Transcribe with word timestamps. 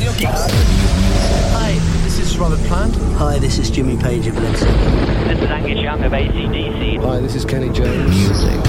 Radio 0.00 0.14
Kicks. 0.14 0.46
Hi, 1.52 1.72
this 2.04 2.18
is 2.18 2.38
Robert 2.38 2.58
Plant. 2.60 2.94
Hi, 3.18 3.38
this 3.38 3.58
is 3.58 3.68
Jimmy 3.68 3.98
Page 3.98 4.26
of 4.28 4.38
Led 4.38 4.56
Zeppelin. 4.56 5.28
This 5.28 5.42
is 5.42 5.50
Angus 5.50 5.78
Young 5.78 6.02
of 6.02 6.12
ACDC. 6.12 7.04
Hi, 7.04 7.18
this 7.18 7.34
is 7.34 7.44
Kenny 7.44 7.68
James. 7.68 8.08
Music. 8.08 8.60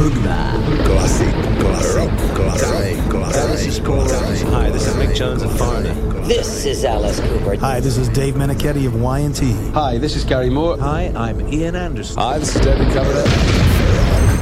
Hoogba. 0.00 0.86
Classic. 0.86 1.34
Classic. 1.60 2.08
Classic. 2.34 3.10
Classic. 3.10 3.50
This 3.50 3.66
is 3.66 3.78
Paul 3.78 3.96
Rose. 3.96 4.40
Hi, 4.40 4.70
this 4.70 4.86
is 4.86 4.94
Mick 4.94 5.14
Jones 5.14 5.42
of 5.42 5.54
Foreigner. 5.58 5.92
This 6.22 6.64
is 6.64 6.82
Alice 6.86 7.20
Cooper. 7.20 7.56
Hi, 7.56 7.80
this 7.80 7.98
is 7.98 8.08
Dave 8.08 8.32
Menichetti 8.32 8.86
of 8.86 8.98
Y&T. 8.98 9.52
Hi, 9.72 9.98
this 9.98 10.16
is 10.16 10.24
Gary 10.24 10.48
Moore. 10.48 10.78
Hi, 10.78 11.12
I'm 11.14 11.46
Ian 11.52 11.76
Anderson. 11.76 12.16
Hi, 12.16 12.38
this 12.38 12.56
is 12.56 12.62
David 12.62 12.90
Coverdale. 12.94 13.24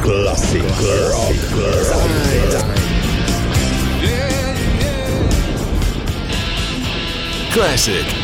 Classic. 0.04 0.62
Classic. 0.62 1.40
Classic 1.50 2.77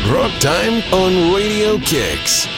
Rock 0.09 0.31
Time 0.39 0.81
on 0.93 1.35
Radio 1.35 1.77
Kicks. 1.79 2.54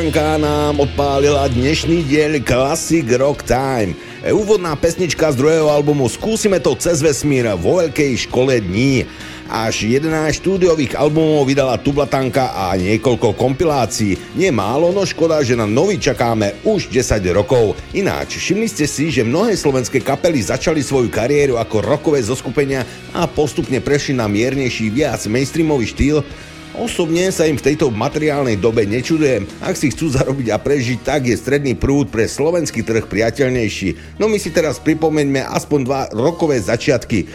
Tublatanka 0.00 0.40
nám 0.40 0.80
odpálila 0.80 1.44
dnešný 1.52 2.08
diel 2.08 2.40
Classic 2.40 3.04
Rock 3.20 3.44
Time. 3.44 3.92
E, 4.24 4.32
úvodná 4.32 4.72
pesnička 4.72 5.28
z 5.28 5.36
druhého 5.36 5.68
albumu 5.68 6.08
Skúsime 6.08 6.56
to 6.56 6.72
cez 6.72 7.04
vesmír 7.04 7.44
vo 7.60 7.84
veľkej 7.84 8.24
škole 8.24 8.64
dní. 8.64 9.04
Až 9.52 9.84
11 9.84 10.40
štúdiových 10.40 10.96
albumov 10.96 11.44
vydala 11.44 11.76
Tublatanka 11.76 12.56
a 12.56 12.72
niekoľko 12.80 13.36
kompilácií. 13.36 14.16
Nie 14.40 14.48
málo, 14.48 14.88
no 14.88 15.04
škoda, 15.04 15.44
že 15.44 15.52
na 15.52 15.68
nový 15.68 16.00
čakáme 16.00 16.64
už 16.64 16.88
10 16.88 17.20
rokov. 17.36 17.76
Ináč, 17.92 18.40
všimli 18.40 18.72
ste 18.72 18.88
si, 18.88 19.12
že 19.12 19.20
mnohé 19.20 19.52
slovenské 19.52 20.00
kapely 20.00 20.40
začali 20.40 20.80
svoju 20.80 21.12
kariéru 21.12 21.60
ako 21.60 21.76
rokové 21.84 22.24
zoskupenia 22.24 22.88
a 23.12 23.28
postupne 23.28 23.76
prešli 23.84 24.16
na 24.16 24.24
miernejší, 24.32 24.88
viac 24.88 25.20
mainstreamový 25.28 25.92
štýl? 25.92 26.24
Osobne 26.80 27.28
sa 27.28 27.44
im 27.44 27.60
v 27.60 27.66
tejto 27.68 27.92
materiálnej 27.92 28.56
dobe 28.56 28.88
nečudujem. 28.88 29.44
Ak 29.60 29.76
si 29.76 29.92
chcú 29.92 30.08
zarobiť 30.16 30.48
a 30.48 30.56
prežiť, 30.56 31.04
tak 31.04 31.28
je 31.28 31.36
stredný 31.36 31.76
prúd 31.76 32.08
pre 32.08 32.24
slovenský 32.24 32.80
trh 32.80 33.04
priateľnejší. 33.04 34.16
No 34.16 34.32
my 34.32 34.40
si 34.40 34.48
teraz 34.48 34.80
pripomeňme 34.80 35.44
aspoň 35.44 35.80
dva 35.84 36.08
rokové 36.16 36.56
začiatky. 36.56 37.28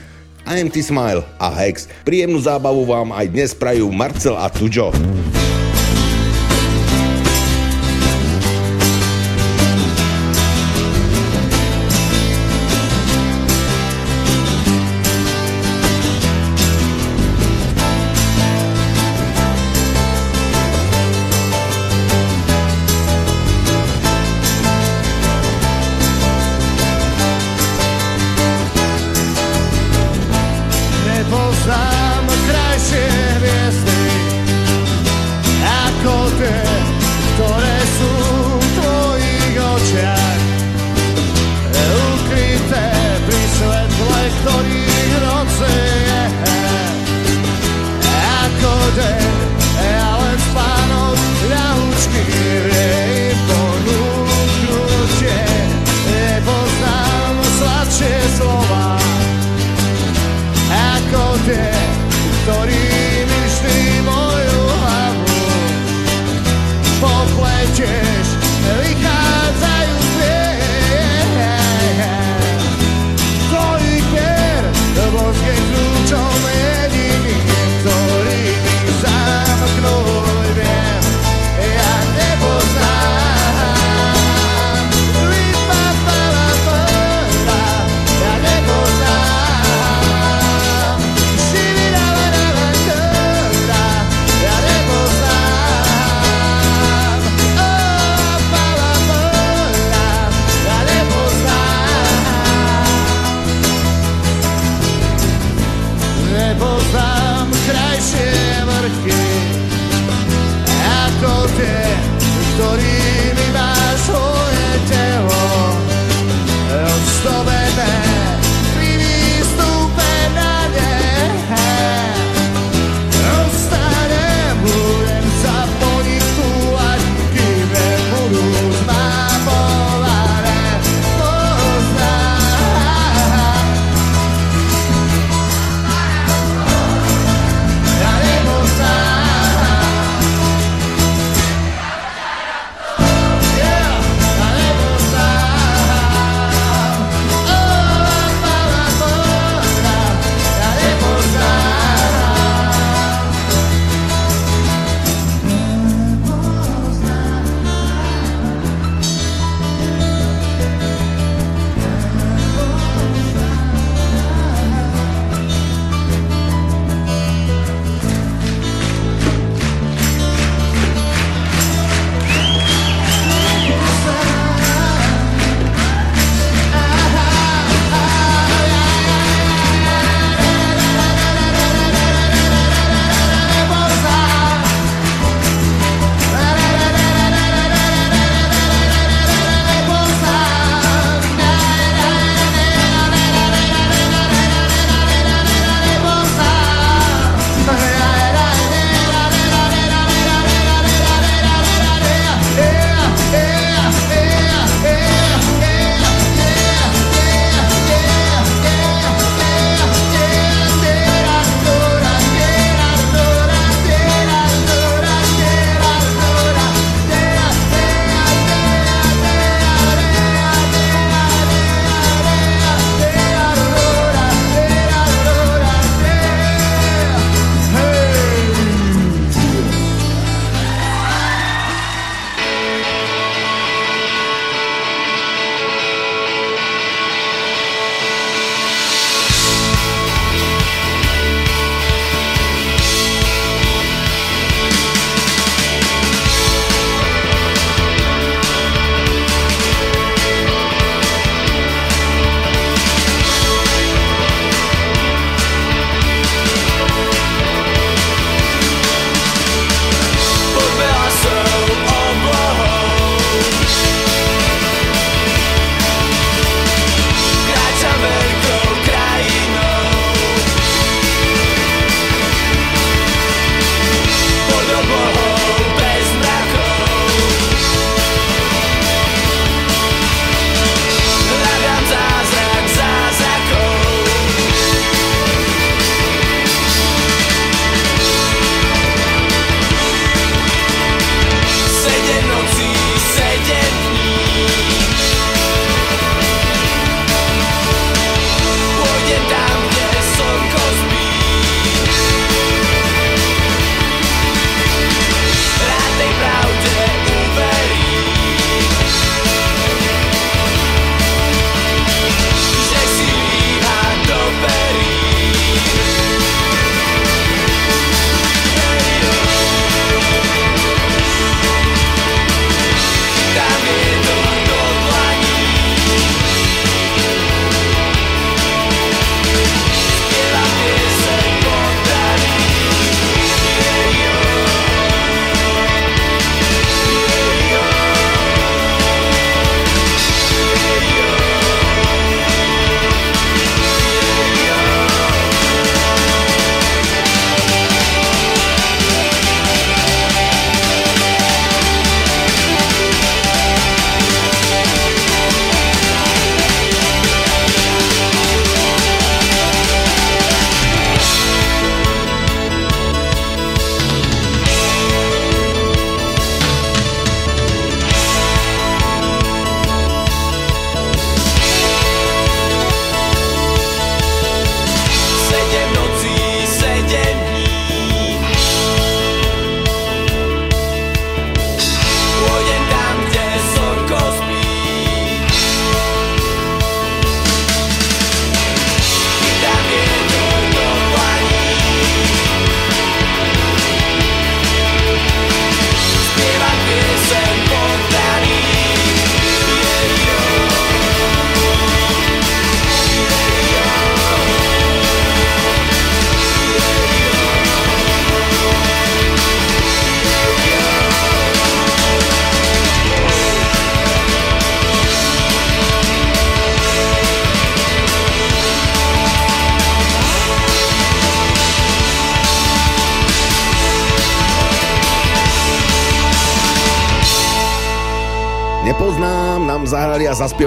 IMT 0.49 0.81
Smile 0.81 1.21
a 1.37 1.53
Hex. 1.61 1.85
Príjemnú 2.01 2.41
zábavu 2.41 2.89
vám 2.89 3.13
aj 3.13 3.25
dnes 3.29 3.53
prajú 3.53 3.93
Marcel 3.93 4.33
a 4.33 4.49
Tujo. 4.49 4.89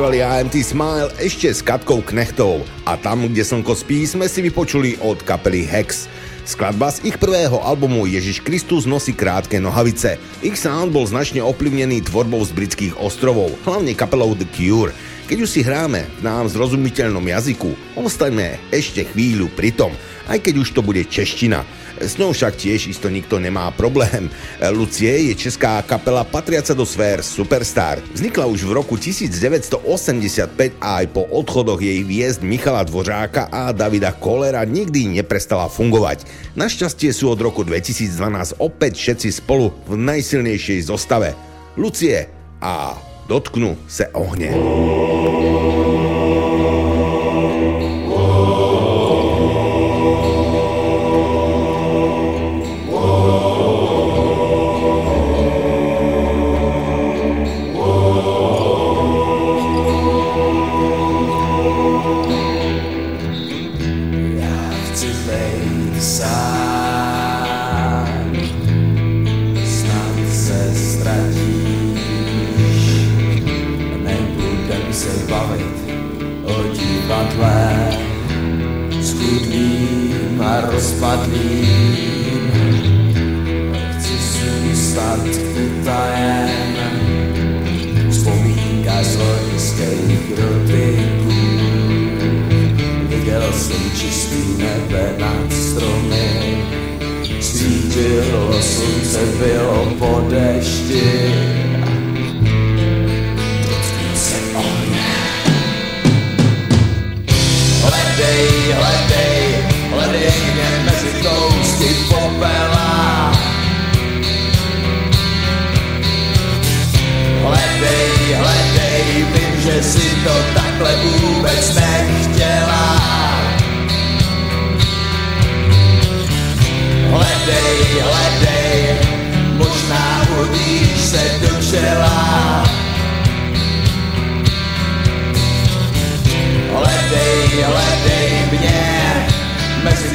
Zaspievali 0.08 0.40
AMT 0.40 0.56
Smile 0.64 1.12
ešte 1.20 1.52
s 1.52 1.60
Katkou 1.60 2.00
Knechtov. 2.00 2.64
A 2.88 2.96
tam, 2.96 3.28
kde 3.28 3.44
slnko 3.44 3.76
spí, 3.76 4.08
sme 4.08 4.24
si 4.24 4.40
vypočuli 4.40 4.96
od 5.04 5.20
kapely 5.20 5.68
Hex. 5.68 6.08
Skladba 6.48 6.88
z 6.88 7.12
ich 7.12 7.20
prvého 7.20 7.60
albumu 7.60 8.08
Ježiš 8.08 8.40
Kristus 8.40 8.88
nosí 8.88 9.12
krátke 9.12 9.60
nohavice. 9.60 10.16
Ich 10.40 10.56
sound 10.56 10.96
bol 10.96 11.04
značne 11.04 11.44
ovplyvnený 11.44 12.08
tvorbou 12.08 12.40
z 12.40 12.56
britských 12.56 12.96
ostrovov, 12.96 13.52
hlavne 13.68 13.92
kapelou 13.92 14.32
The 14.32 14.48
Cure. 14.48 14.96
Keď 15.28 15.44
už 15.44 15.50
si 15.52 15.60
hráme 15.60 16.08
v 16.08 16.20
nám 16.24 16.48
zrozumiteľnom 16.48 17.28
jazyku, 17.28 18.00
ostaňme 18.00 18.56
ešte 18.72 19.04
chvíľu 19.12 19.52
pri 19.52 19.76
tom, 19.76 19.92
aj 20.32 20.40
keď 20.40 20.64
už 20.64 20.72
to 20.72 20.80
bude 20.80 21.04
čeština. 21.04 21.68
S 21.98 22.16
ňou 22.16 22.30
však 22.30 22.54
tiež 22.54 22.90
isto 22.94 23.10
nikto 23.10 23.42
nemá 23.42 23.70
problém. 23.74 24.30
Lucie 24.70 25.30
je 25.30 25.34
česká 25.34 25.82
kapela 25.82 26.24
patriaca 26.24 26.74
do 26.74 26.86
sfér 26.86 27.22
Superstar. 27.22 27.98
Vznikla 28.14 28.46
už 28.46 28.64
v 28.64 28.72
roku 28.78 28.94
1985 28.94 30.78
a 30.78 30.88
aj 31.02 31.06
po 31.10 31.26
odchodoch 31.28 31.82
jej 31.82 32.06
hviezd 32.06 32.40
Michala 32.46 32.86
Dvořáka 32.86 33.50
a 33.50 33.74
Davida 33.74 34.14
Kolera 34.14 34.62
nikdy 34.62 35.18
neprestala 35.18 35.66
fungovať. 35.66 36.24
Našťastie 36.54 37.10
sú 37.10 37.34
od 37.34 37.40
roku 37.42 37.66
2012 37.66 38.62
opäť 38.62 38.94
všetci 38.98 39.28
spolu 39.42 39.74
v 39.90 39.94
najsilnejšej 39.98 40.86
zostave. 40.86 41.34
Lucie 41.74 42.30
a 42.62 42.94
dotknu 43.28 43.76
se 43.86 44.06
ohne. 44.14 44.77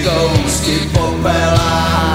kousky 0.04 0.90
popela. 0.94 2.13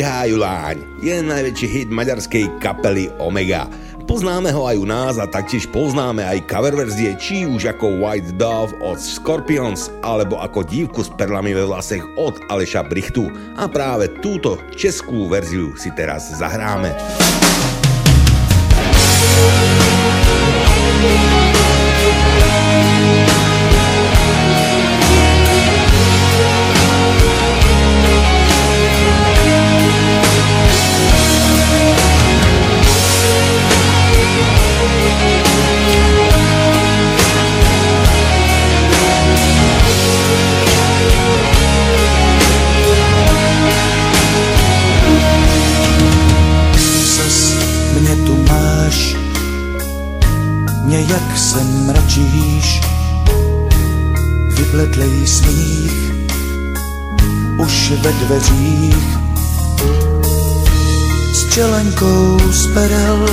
Ďondi 0.00 0.16
Hájuláň 0.16 0.76
je 1.04 1.12
najväčší 1.20 1.68
hit 1.68 1.88
maďarskej 1.92 2.56
kapely 2.64 3.12
Omega. 3.20 3.68
Poznáme 4.08 4.48
ho 4.48 4.64
aj 4.64 4.80
u 4.80 4.88
nás 4.88 5.20
a 5.20 5.28
taktiež 5.28 5.68
poznáme 5.68 6.24
aj 6.24 6.48
cover 6.48 6.72
verzie, 6.72 7.12
či 7.20 7.44
už 7.44 7.76
ako 7.76 8.00
White 8.00 8.32
Dove 8.40 8.72
od 8.80 8.96
Scorpions, 8.96 9.92
alebo 10.00 10.40
ako 10.40 10.64
dívku 10.64 11.04
s 11.04 11.12
perlami 11.20 11.52
ve 11.52 11.68
vlasech 11.68 12.00
od 12.16 12.32
Aleša 12.48 12.88
Brichtu. 12.88 13.28
A 13.60 13.68
práve 13.68 14.08
túto 14.24 14.56
českú 14.72 15.28
verziu 15.28 15.76
si 15.76 15.92
teraz 15.92 16.32
zahráme. 16.32 16.96
Zas 20.80 21.59
mě 50.90 51.00
jak 51.00 51.38
se 51.38 51.64
mračíš, 51.64 52.80
vybledlej 54.56 55.26
smích, 55.26 56.12
už 57.58 57.90
ve 57.90 58.12
dveřích, 58.12 59.18
s 61.32 61.54
čelenkou 61.54 62.38
z 62.50 62.66
perel, 62.74 63.26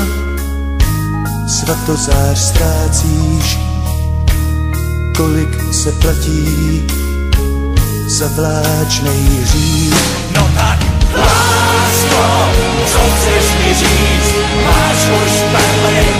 svatozář 1.48 2.40
ztrácíš, 2.40 3.60
kolik 5.18 5.74
se 5.74 5.92
platí 5.92 6.84
za 8.08 8.28
vláčnej 8.28 9.24
hřích. 9.42 9.96
No 10.36 10.50
tak, 10.56 10.80
lásko, 11.18 12.52
co 12.92 13.00
chceš 13.16 13.66
mi 13.66 13.74
říct? 13.74 14.36
Máš 14.66 14.98
už 15.26 15.32
perly, 15.52 16.17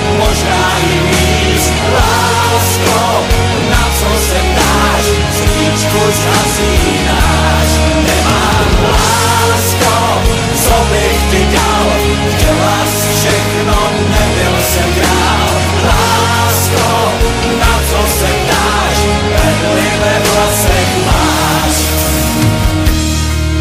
Lásko, 1.94 3.26
na 3.70 3.84
co 4.00 4.20
se 4.30 4.40
ptáš? 4.52 5.06
Svíčku 5.38 6.00
zhasínáš. 6.00 7.70
Nemám 8.08 8.92
lásko, 8.92 10.22
co 10.64 10.76
bych 10.92 11.32
ti 11.32 11.56
dal? 11.56 11.88
Chtěla 12.32 12.78
všechno, 13.16 13.92
nebyl 14.10 14.56
jsem 14.72 14.94
král. 14.94 15.50
Lásko, 15.88 17.12
na 17.60 17.80
co 17.90 18.20
se 18.20 18.26
ptáš? 18.26 18.98
Perly 19.36 19.90
ve 20.02 20.20
vlasech 20.30 21.06
máš. 21.06 21.76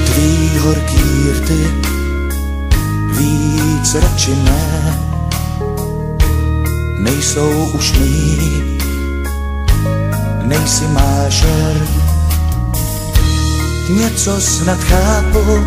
Tvý 0.04 0.58
horký 0.58 1.30
rty 1.36 1.74
víc 3.18 3.94
radši 3.94 4.34
ne, 4.36 4.85
nejsou 7.26 7.70
už 7.74 7.92
mý, 7.92 8.62
nejsi 10.42 10.84
mášer. 10.88 11.86
Něco 13.88 14.40
snad 14.40 14.78
chápu, 14.78 15.66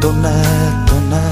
to 0.00 0.12
ne, 0.12 0.84
to 0.88 1.00
ne, 1.00 1.30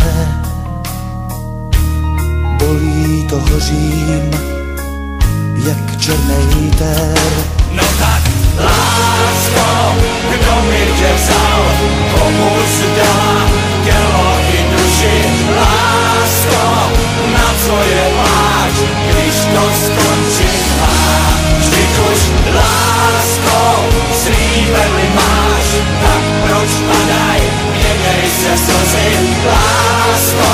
bolí 2.59 3.27
to 3.31 3.41
hořím, 3.41 4.31
jak 5.67 6.01
černej 6.01 6.71
ter. 6.79 7.19
No 7.73 7.83
tak, 7.99 8.23
lásko, 8.59 9.95
kdo 10.31 10.63
mi 10.71 10.87
tě 10.99 11.11
vzal, 11.17 11.63
komu 12.15 12.51
zdala 12.79 13.49
tělo 13.85 14.39
i 14.53 14.59
duši. 14.73 15.17
Lásko, 15.57 16.93
na 17.33 17.55
co 17.67 17.83
je 17.83 18.18
pláč, 18.69 18.89
když 19.11 19.35
to 19.35 19.63
skončit 19.85 20.63
má. 20.81 20.93
Vždyť 21.59 21.99
už 22.13 22.21
lásko, 22.55 23.85
slíbeli 24.13 25.09
máš, 25.15 25.67
tak 26.03 26.23
proč 26.43 26.71
padaj, 26.89 27.41
měnej 27.73 28.25
se 28.43 28.53
slzy. 28.59 29.09
Lásko, 29.47 30.48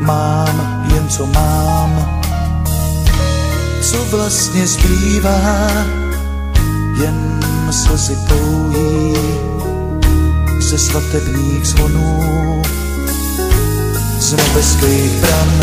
mám 0.00 0.86
jen 0.94 1.08
co 1.08 1.26
mám. 1.26 2.20
Co 3.82 4.04
vlastně 4.16 4.66
zbývá, 4.66 5.40
jen 7.00 7.40
slzy 7.70 8.16
pouhý 8.28 9.14
ze 10.60 10.78
svatebních 10.78 11.66
zvonů, 11.66 12.62
z 14.18 14.32
nebeských 14.32 15.10
bran. 15.20 15.60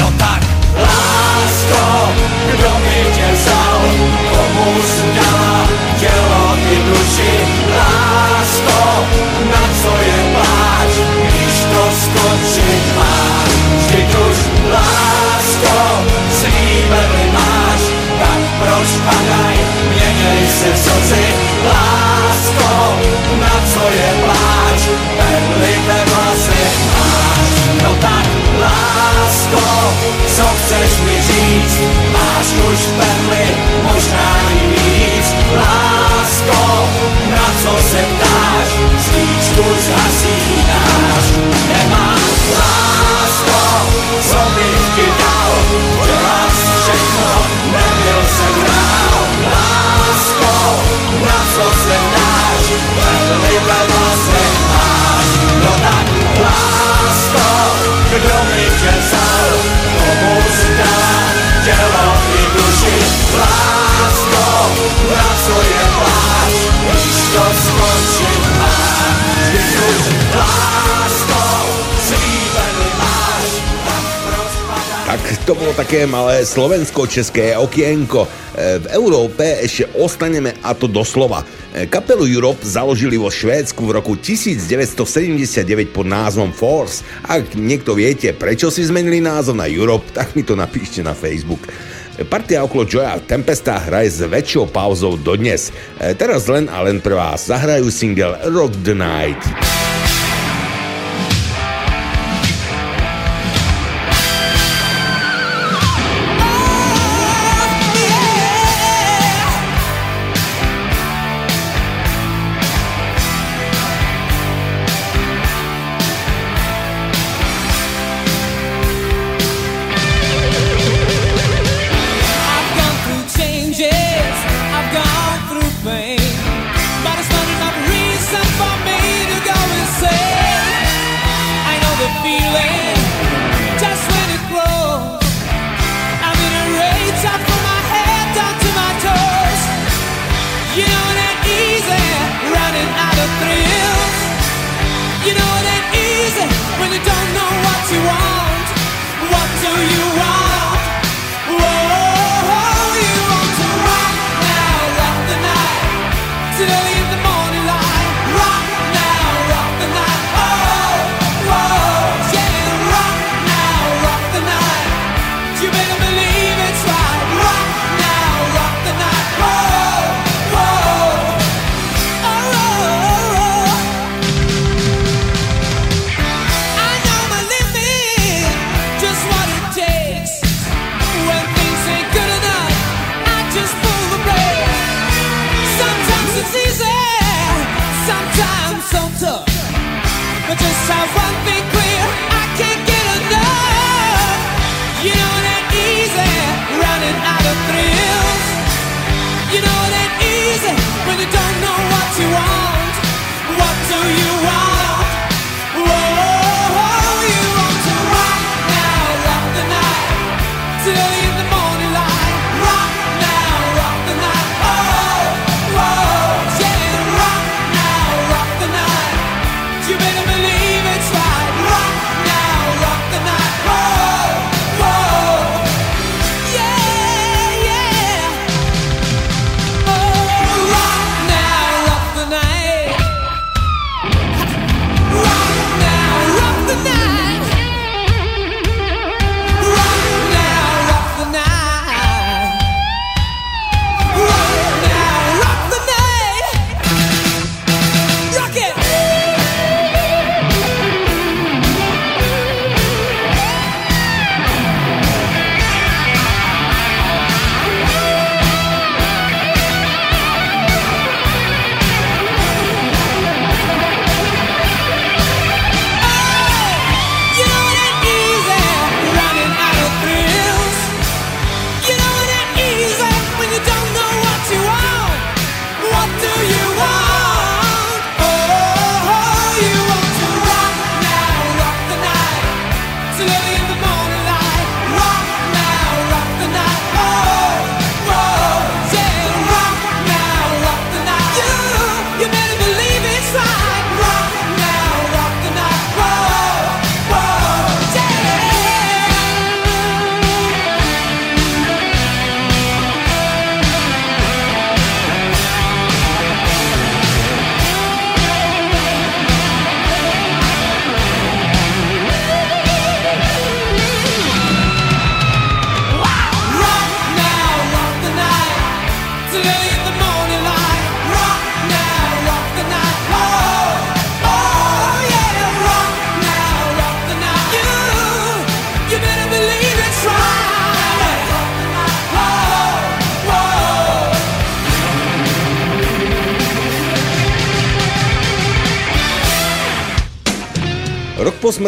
No 0.00 0.12
tak, 0.18 0.42
lásko, 0.74 2.12
kdo 2.50 2.70
mi 2.78 3.14
tě 3.14 3.28
vzal, 3.32 3.80
komu 4.30 4.74
zdala 4.82 5.68
tělo 6.00 6.56
i 6.72 6.76
duši. 6.76 7.32
Lásko, 7.78 9.06
na 9.50 9.62
co 9.82 10.02
je 10.02 10.34
pláč, 10.34 11.17
to 11.72 11.84
skočiť 11.92 12.84
má. 12.96 13.16
Vždyť 13.78 14.10
už 14.14 14.36
lásko 14.72 15.76
stříbrný 16.28 17.28
tak 18.18 18.42
proč 18.58 18.88
padaj, 19.06 19.56
měnej 19.94 20.42
si 20.50 20.70
slzy. 20.74 21.26
Na 23.38 23.56
co 23.74 23.82
je 23.90 24.10
pláč, 24.24 24.80
perlité 25.16 25.98
vlasy 26.10 26.64
máš. 26.94 27.50
No 27.82 27.90
tak 28.00 28.26
lásko, 28.58 29.66
co 30.36 30.44
chceš 30.58 30.90
mi 31.06 31.16
říct, 31.22 31.76
máš 32.12 32.46
už 32.72 32.80
perly, 32.98 33.46
možná 33.82 34.30
i 34.50 34.66
víc. 34.66 35.26
Lásko, 35.56 36.88
na 37.30 37.46
co 37.62 37.72
se 37.90 38.00
ptáš, 38.16 38.68
zvíčku 38.98 39.64
zhasíš. 39.86 40.37
Whoa! 42.50 42.87
To 75.48 75.56
bolo 75.56 75.72
také 75.72 76.04
malé 76.04 76.44
slovensko-české 76.44 77.56
okienko. 77.56 78.28
E, 78.28 78.28
v 78.84 78.86
Európe 78.92 79.40
ešte 79.64 79.88
ostaneme 79.96 80.52
a 80.60 80.76
to 80.76 80.84
doslova. 80.84 81.40
E, 81.72 81.88
kapelu 81.88 82.28
Europe 82.28 82.60
založili 82.60 83.16
vo 83.16 83.32
Švédsku 83.32 83.80
v 83.80 83.96
roku 83.96 84.12
1979 84.12 85.88
pod 85.88 86.04
názvom 86.04 86.52
Force. 86.52 87.00
Ak 87.24 87.56
niekto 87.56 87.96
viete, 87.96 88.36
prečo 88.36 88.68
si 88.68 88.84
zmenili 88.84 89.24
názov 89.24 89.56
na 89.56 89.64
Europe, 89.64 90.12
tak 90.12 90.36
mi 90.36 90.44
to 90.44 90.52
napíšte 90.52 91.00
na 91.00 91.16
Facebook. 91.16 91.64
Partia 92.28 92.60
okolo 92.60 92.84
Joya 92.84 93.16
Tempesta 93.16 93.80
hraje 93.80 94.20
s 94.20 94.20
väčšou 94.28 94.68
pauzou 94.68 95.16
dodnes. 95.16 95.72
E, 95.96 96.12
teraz 96.12 96.44
len 96.44 96.68
a 96.68 96.84
len 96.84 97.00
pre 97.00 97.16
vás 97.16 97.48
zahrajú 97.48 97.88
single 97.88 98.36
Rock 98.52 98.76
the 98.84 98.92
Night. 98.92 99.40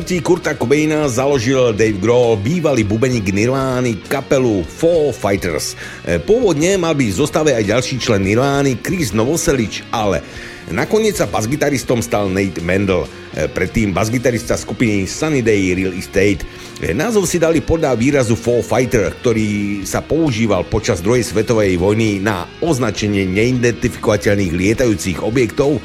Smrti 0.01 0.25
Kurta 0.25 0.57
Cobaina 0.57 1.13
založil 1.13 1.77
Dave 1.77 2.01
Grohl, 2.01 2.41
bývalý 2.41 2.89
bubeník 2.89 3.37
Nirvány, 3.37 4.01
kapelu 4.09 4.65
Foo 4.65 5.13
Fighters. 5.13 5.77
E, 6.09 6.17
pôvodne 6.17 6.81
mal 6.81 6.97
byť 6.97 7.09
v 7.13 7.21
zostave 7.21 7.53
aj 7.53 7.69
ďalší 7.69 8.01
člen 8.01 8.25
Nirvány, 8.25 8.81
Chris 8.81 9.13
Novoselic, 9.13 9.85
ale 9.93 10.25
nakoniec 10.73 11.21
sa 11.21 11.29
basgitaristom 11.29 12.01
stal 12.01 12.33
Nate 12.33 12.65
Mendel, 12.65 13.05
e, 13.37 13.45
predtým 13.45 13.93
basgitarista 13.93 14.57
skupiny 14.57 15.05
Sunny 15.05 15.45
Day 15.45 15.77
Real 15.77 15.93
Estate. 15.93 16.49
E, 16.81 16.97
názov 16.97 17.29
si 17.29 17.37
dali 17.37 17.61
podľa 17.61 17.93
výrazu 17.93 18.41
Foo 18.41 18.65
Fighter, 18.65 19.13
ktorý 19.21 19.85
sa 19.85 20.01
používal 20.01 20.65
počas 20.65 21.05
druhej 21.05 21.29
svetovej 21.29 21.77
vojny 21.77 22.25
na 22.25 22.49
označenie 22.65 23.29
neidentifikovateľných 23.29 24.57
lietajúcich 24.57 25.21
objektov, 25.21 25.77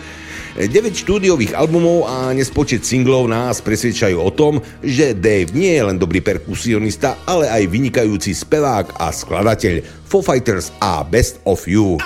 9 0.56 0.72
štúdiových 0.96 1.52
albumov 1.52 2.08
a 2.08 2.32
nespočet 2.32 2.88
singlov 2.88 3.28
nás 3.28 3.60
presvedčajú 3.60 4.16
o 4.16 4.32
tom, 4.32 4.64
že 4.80 5.12
Dave 5.12 5.52
nie 5.52 5.76
je 5.76 5.84
len 5.84 6.00
dobrý 6.00 6.24
perkusionista, 6.24 7.28
ale 7.28 7.52
aj 7.52 7.68
vynikajúci 7.68 8.32
spevák 8.32 8.96
a 8.96 9.12
skladateľ. 9.12 9.84
Foo 10.08 10.24
Fighters 10.24 10.72
a 10.80 11.04
Best 11.04 11.44
of 11.44 11.68
You. 11.68 12.00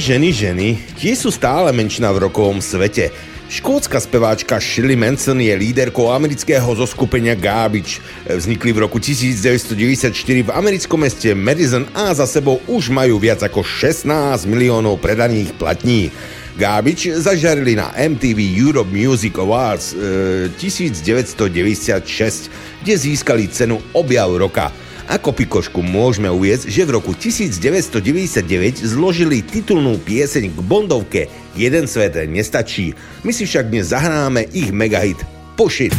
Ženy, 0.00 0.32
ženy, 0.32 0.80
tie 0.96 1.12
sú 1.12 1.28
stále 1.28 1.76
menšina 1.76 2.08
v 2.08 2.24
rokovom 2.24 2.64
svete. 2.64 3.12
Škótska 3.52 4.00
speváčka 4.00 4.56
Shirley 4.56 4.96
Manson 4.96 5.36
je 5.36 5.52
líderkou 5.52 6.08
amerického 6.08 6.72
zoskupenia 6.72 7.36
Garbage. 7.36 8.00
Vznikli 8.24 8.72
v 8.72 8.88
roku 8.88 8.96
1994 8.96 10.16
v 10.24 10.50
americkom 10.56 11.04
meste 11.04 11.36
Madison 11.36 11.84
a 11.92 12.16
za 12.16 12.24
sebou 12.24 12.64
už 12.64 12.88
majú 12.88 13.20
viac 13.20 13.44
ako 13.44 13.60
16 13.60 14.48
miliónov 14.48 15.04
predaných 15.04 15.52
platní. 15.60 16.08
Garbage 16.56 17.20
zažarili 17.20 17.76
na 17.76 17.92
MTV 17.92 18.40
Europe 18.56 18.88
Music 18.88 19.36
Awards 19.36 19.92
e, 19.92 20.48
1996, 20.56 22.48
kde 22.80 22.94
získali 22.96 23.52
cenu 23.52 23.76
Objav 23.92 24.32
roka. 24.32 24.72
Ako 25.10 25.34
pikošku 25.34 25.82
môžeme 25.82 26.30
uviezť, 26.30 26.70
že 26.70 26.86
v 26.86 26.94
roku 26.94 27.18
1999 27.18 28.46
zložili 28.78 29.42
titulnú 29.42 29.98
pieseň 29.98 30.54
k 30.54 30.58
Bondovke 30.62 31.26
Jeden 31.58 31.90
svet 31.90 32.14
nestačí. 32.30 32.94
My 33.26 33.34
si 33.34 33.42
však 33.42 33.74
dnes 33.74 33.90
zahráme 33.90 34.46
ich 34.54 34.70
megahit 34.70 35.18
Push. 35.58 35.90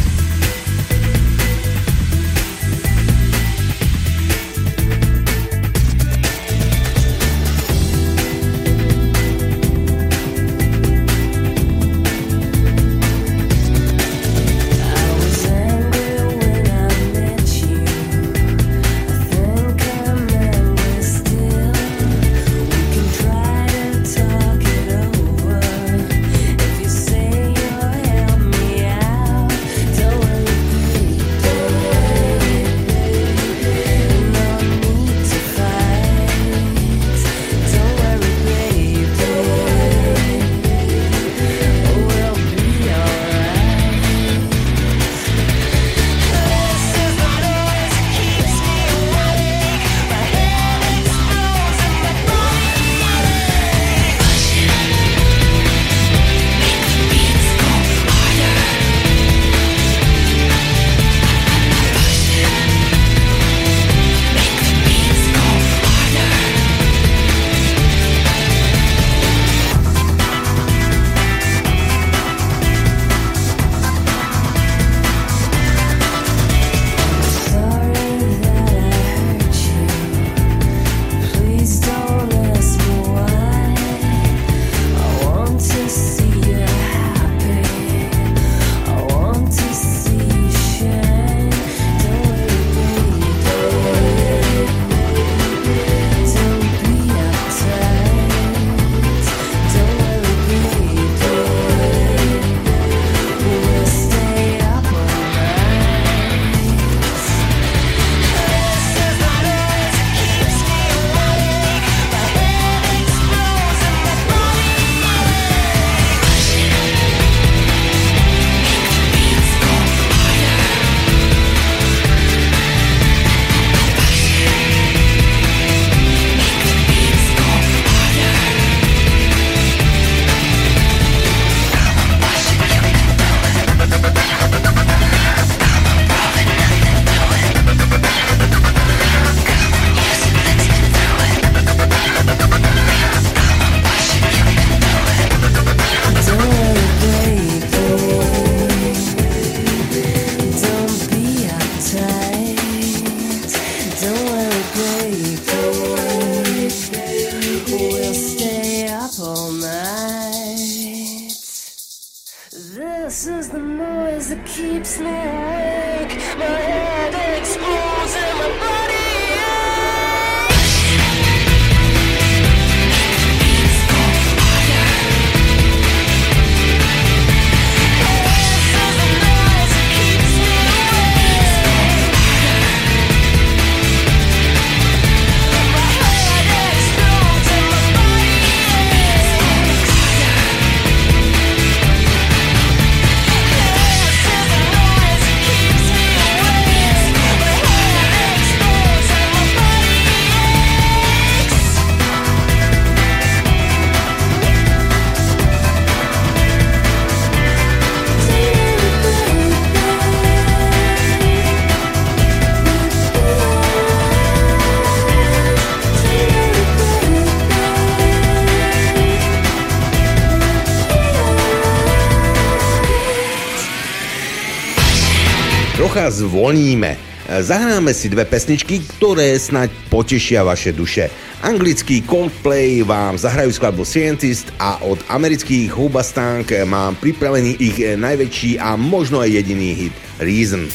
Trocha 226.22 226.30
zvolníme. 226.30 226.96
Zahráme 227.22 227.94
si 227.94 228.10
dve 228.10 228.26
pesničky, 228.26 228.82
ktoré 228.98 229.34
snaď 229.38 229.70
potešia 229.90 230.42
vaše 230.42 230.74
duše. 230.74 231.10
Anglický 231.42 232.02
Coldplay 232.06 232.82
vám 232.82 233.18
zahrajú 233.18 233.50
skladbu 233.54 233.82
Scientist 233.86 234.50
a 234.58 234.78
od 234.82 234.98
amerických 235.10 235.70
Hubastank 235.70 236.50
mám 236.66 236.98
pripravený 236.98 237.58
ich 237.58 237.78
najväčší 237.78 238.58
a 238.58 238.74
možno 238.78 239.22
aj 239.22 239.38
jediný 239.38 239.70
hit 239.74 239.94
Reason. 240.18 240.66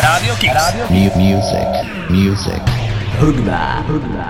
Radio 0.00 0.32
Kicks. 0.40 0.56
Radio 0.56 0.84
Kicks. 0.88 1.16
Music. 1.16 1.70
Music. 2.08 2.64
Hudba. 3.20 3.84
Hudba. 3.88 4.28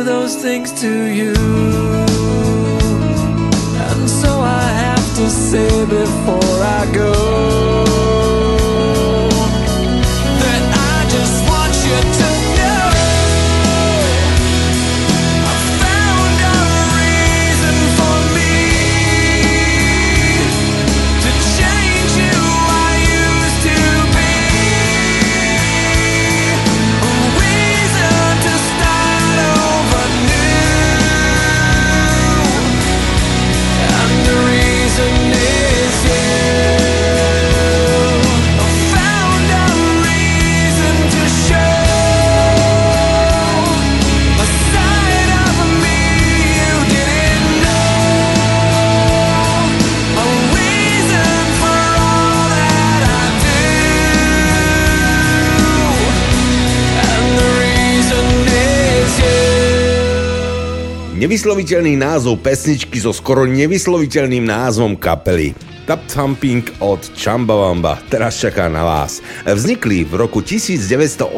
Those 0.00 0.36
things 0.36 0.72
to 0.80 0.90
you. 1.18 1.34
And 3.86 4.08
so 4.08 4.40
I 4.40 4.66
have 4.84 5.06
to 5.16 5.28
say 5.28 5.84
before 5.86 6.56
I 6.78 6.90
go. 6.94 7.21
Nevysloviteľný 61.32 61.96
názov 61.96 62.44
pesničky 62.44 63.00
so 63.00 63.08
skoro 63.08 63.48
nevysloviteľným 63.48 64.44
názvom 64.44 65.00
kapely. 65.00 65.56
Tap 65.88 66.04
Thumping 66.04 66.60
od 66.84 67.00
Chambawamba 67.16 68.04
teraz 68.12 68.36
čaká 68.36 68.68
na 68.68 68.84
vás. 68.84 69.24
Vznikli 69.48 70.04
v 70.04 70.20
roku 70.20 70.44
1982 70.44 71.32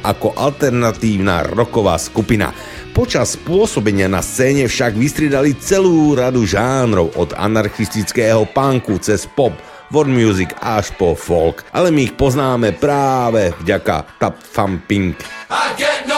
ako 0.00 0.32
alternatívna 0.32 1.44
roková 1.44 2.00
skupina. 2.00 2.56
Počas 2.96 3.36
pôsobenia 3.36 4.08
na 4.08 4.24
scéne 4.24 4.64
však 4.64 4.96
vystridali 4.96 5.60
celú 5.60 6.16
radu 6.16 6.48
žánrov 6.48 7.12
od 7.12 7.36
anarchistického 7.36 8.48
punku 8.48 8.96
cez 8.96 9.28
pop, 9.28 9.52
world 9.92 10.08
music 10.08 10.56
až 10.64 10.88
po 10.96 11.12
folk. 11.12 11.68
Ale 11.76 11.92
my 11.92 12.08
ich 12.08 12.16
poznáme 12.16 12.80
práve 12.80 13.52
vďaka 13.60 14.08
Tap 14.16 14.40
Thumping. 14.40 15.12
I 15.52 15.76
get 15.76 16.08
no 16.08 16.11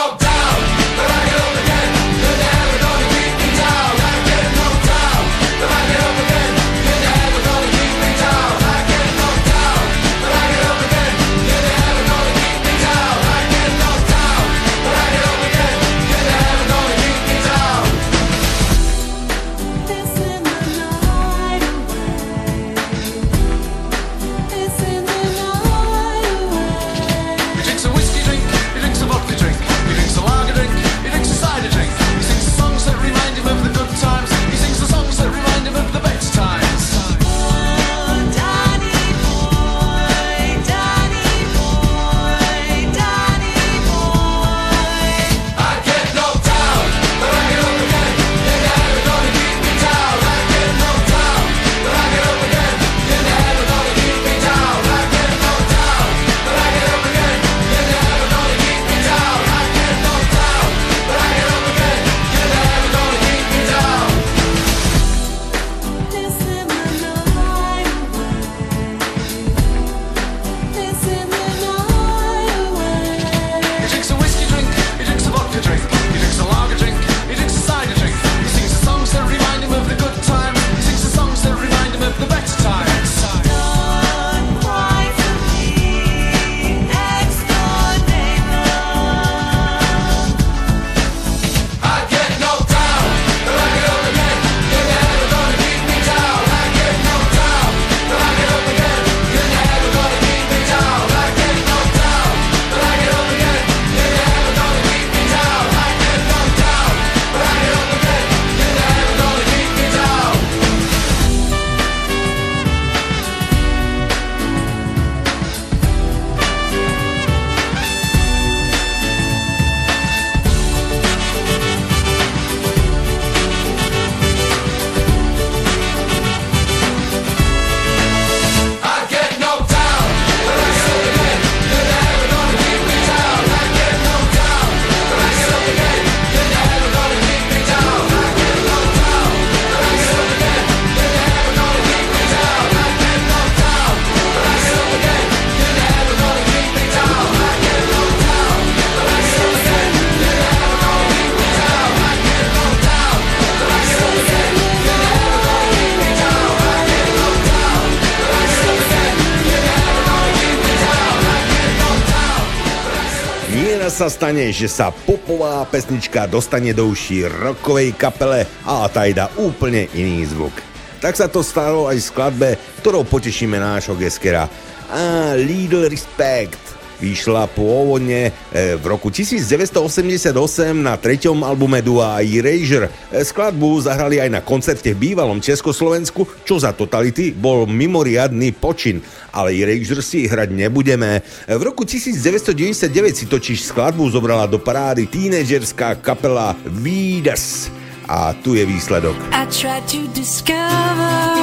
sa 163.95 164.11
stane, 164.11 164.51
že 164.51 164.67
sa 164.67 164.91
popová 164.91 165.63
pesnička 165.71 166.27
dostane 166.27 166.75
do 166.75 166.91
uší 166.91 167.31
rokovej 167.31 167.95
kapele 167.95 168.43
a 168.67 168.83
tá 168.91 169.07
dá 169.07 169.31
úplne 169.39 169.87
iný 169.95 170.27
zvuk. 170.27 170.51
Tak 170.99 171.15
sa 171.15 171.31
to 171.31 171.39
stalo 171.39 171.87
aj 171.87 172.03
v 172.03 172.07
skladbe, 172.11 172.49
ktorou 172.83 173.07
potešíme 173.07 173.55
nášho 173.55 173.95
geskera. 173.95 174.51
A 174.91 175.31
Lidl 175.39 175.87
Respect 175.87 176.74
vyšla 176.99 177.51
pôvodne 177.51 178.31
e, 178.51 178.75
v 178.79 178.85
roku 178.85 179.11
1988 179.11 180.31
na 180.75 180.95
treťom 180.95 181.43
albume 181.43 181.83
dua 181.83 182.23
Erasure. 182.23 182.91
E, 183.11 183.21
skladbu 183.23 183.83
zahrali 183.83 184.21
aj 184.21 184.29
na 184.31 184.41
koncerte 184.41 184.95
v 184.95 185.11
bývalom 185.11 185.39
Československu, 185.43 186.45
čo 186.47 186.59
za 186.59 186.71
totality 186.71 187.35
bol 187.35 187.67
mimoriadný 187.67 188.55
počin. 188.55 189.03
Ale 189.35 189.55
Erasure 189.55 189.99
si 189.99 190.27
hrať 190.27 190.49
nebudeme. 190.55 191.19
E, 191.45 191.55
v 191.55 191.61
roku 191.61 191.83
1999 191.83 192.91
si 193.11 193.25
totiž 193.27 193.71
skladbu 193.71 194.07
zobrala 194.11 194.47
do 194.47 194.61
parády 194.61 195.07
tínežerská 195.07 195.99
kapela 195.99 196.55
Vidas. 196.63 197.67
A 198.05 198.37
tu 198.37 198.53
je 198.53 198.61
výsledok. 198.61 199.17
I 199.33 199.49
tried 199.49 199.81
to 199.89 200.05
discover 200.13 201.34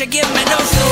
you 0.00 0.06
give 0.06 0.28
me 0.34 0.44
no 0.44 0.58
soul. 0.58 0.84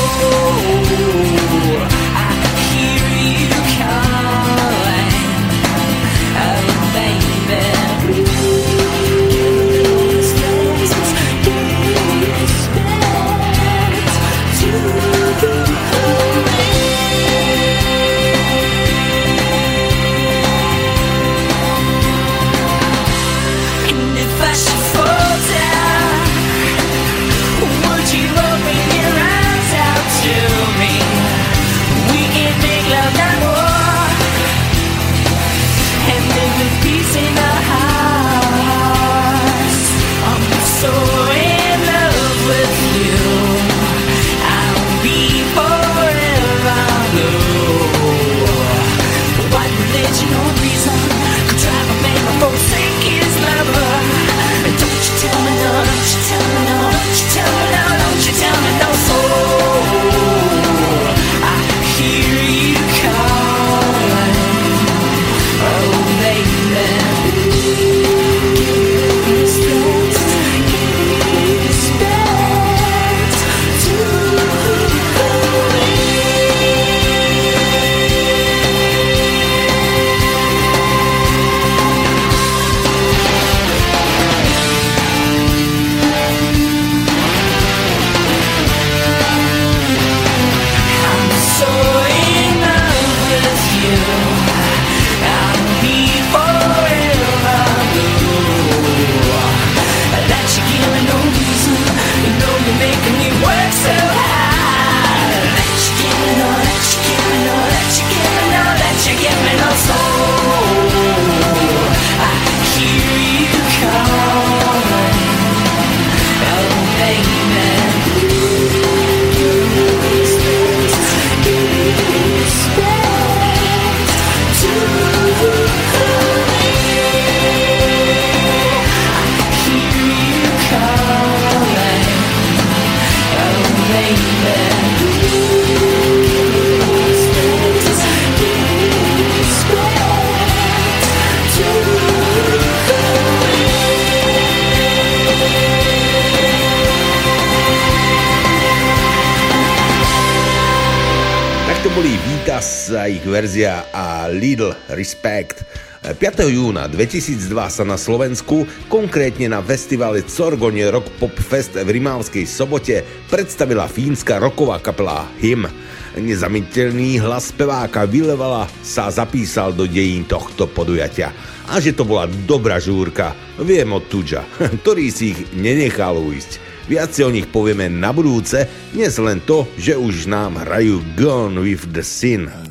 Vitas 152.93 153.01
a 153.01 153.09
ich 153.09 153.25
verzia 153.25 153.89
a 153.89 154.29
Lidl 154.29 154.69
Respect. 154.93 155.65
5. 156.03 156.13
júna 156.51 156.85
2002 156.85 157.49
sa 157.71 157.81
na 157.87 157.97
Slovensku, 157.97 158.67
konkrétne 158.85 159.49
na 159.49 159.63
festivale 159.65 160.21
Corgonie 160.21 160.85
Rock 160.91 161.09
Pop 161.17 161.33
Fest 161.33 161.73
v 161.73 161.89
Rimavskej 161.89 162.45
sobote, 162.45 163.01
predstavila 163.31 163.89
fínska 163.89 164.37
roková 164.37 164.77
kapela 164.77 165.25
HIM. 165.41 165.65
Nezamiteľný 166.13 167.17
hlas 167.23 167.49
speváka 167.49 168.05
Vilevala 168.05 168.69
sa 168.85 169.09
zapísal 169.09 169.73
do 169.73 169.89
dejín 169.89 170.29
tohto 170.29 170.69
podujatia. 170.69 171.33
A 171.71 171.81
že 171.81 171.97
to 171.97 172.05
bola 172.05 172.29
dobrá 172.45 172.77
žúrka, 172.77 173.33
viem 173.63 173.89
od 173.89 174.05
Tudža, 174.05 174.45
ktorý 174.83 175.09
si 175.09 175.33
ich 175.33 175.39
nenechal 175.55 176.19
ujsť. 176.19 176.73
Viac 176.83 177.15
si 177.15 177.23
o 177.23 177.31
nich 177.31 177.47
povieme 177.47 177.87
na 177.87 178.11
budúce, 178.11 178.67
dnes 178.91 179.15
len 179.23 179.39
to, 179.47 179.63
že 179.79 179.95
už 179.95 180.27
nám 180.27 180.59
hrajú 180.59 180.99
Gone 181.15 181.63
with 181.63 181.87
the 181.95 182.03
Sin. 182.03 182.62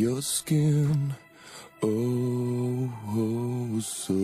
Your 0.00 0.22
skin, 0.22 1.14
oh, 1.82 2.90
oh 3.08 3.80
so 3.80 4.14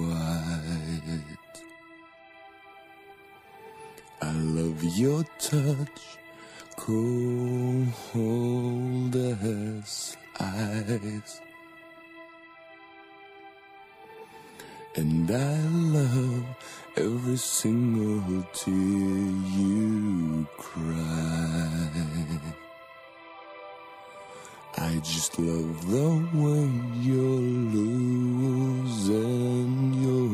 white. 0.00 1.20
I 4.22 4.32
love 4.32 4.82
your 4.96 5.24
touch, 5.38 6.00
cold 6.74 7.92
as 9.14 10.16
ice. 10.40 11.40
And 14.94 15.30
I 15.30 15.60
love 15.98 16.46
every 16.96 17.36
single 17.36 18.42
tear 18.54 18.72
you 18.72 20.46
cry. 20.56 22.15
I 24.78 25.00
just 25.02 25.38
love 25.38 25.90
the 25.90 26.08
way 26.34 26.68
you're 27.00 27.40
losing 27.72 29.14
your 29.94 30.26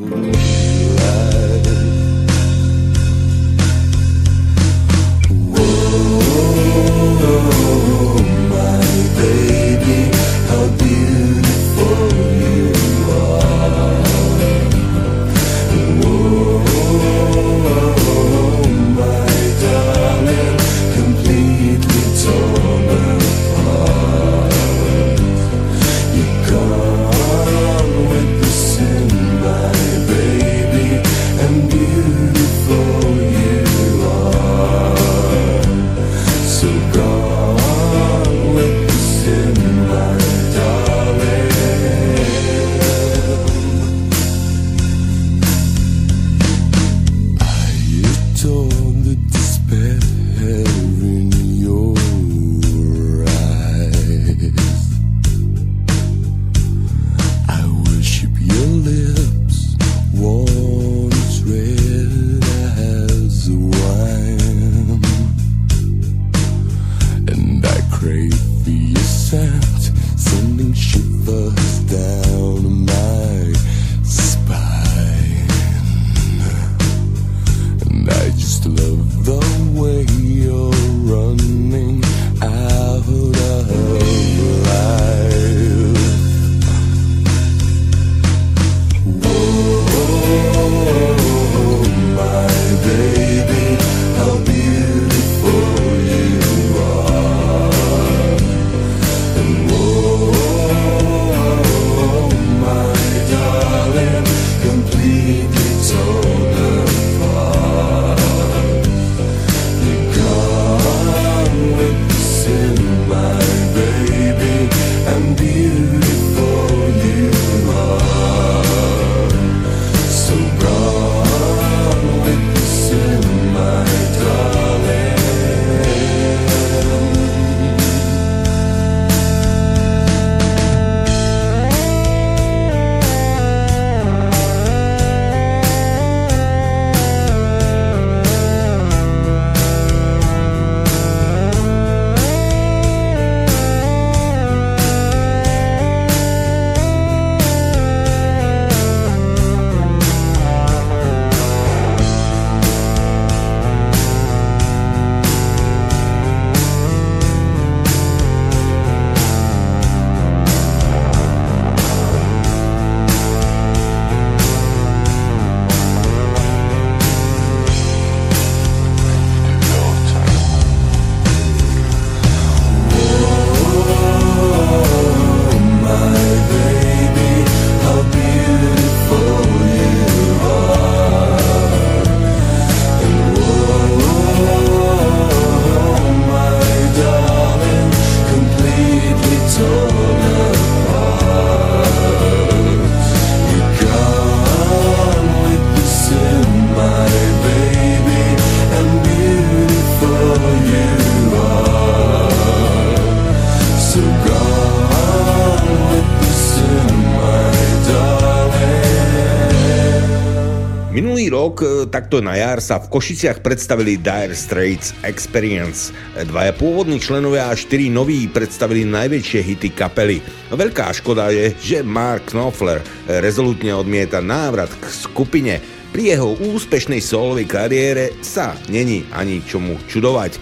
rok, 211.33 211.65
e, 211.65 211.89
takto 211.89 212.21
na 212.21 212.37
jar, 212.37 212.61
sa 212.61 212.77
v 212.77 212.93
Košiciach 212.93 213.41
predstavili 213.41 213.97
Dire 213.97 214.37
Straits 214.37 214.93
Experience. 215.01 215.89
Dvaja 216.13 216.53
pôvodní 216.53 217.01
členovia 217.01 217.49
a 217.49 217.57
štyri 217.57 217.89
noví 217.89 218.29
predstavili 218.29 218.85
najväčšie 218.85 219.41
hity 219.41 219.73
kapely. 219.73 220.21
Veľká 220.53 220.93
škoda 220.93 221.33
je, 221.33 221.57
že 221.57 221.81
Mark 221.81 222.37
Knopfler 222.37 222.85
rezolutne 223.09 223.73
odmieta 223.73 224.21
návrat 224.21 224.69
k 224.77 224.85
skupine. 224.93 225.65
Pri 225.89 226.13
jeho 226.13 226.37
úspešnej 226.37 227.01
solovej 227.01 227.49
kariére 227.49 228.13
sa 228.21 228.53
není 228.69 229.09
ani 229.17 229.41
čomu 229.41 229.81
čudovať. 229.89 230.37
E, 230.37 230.41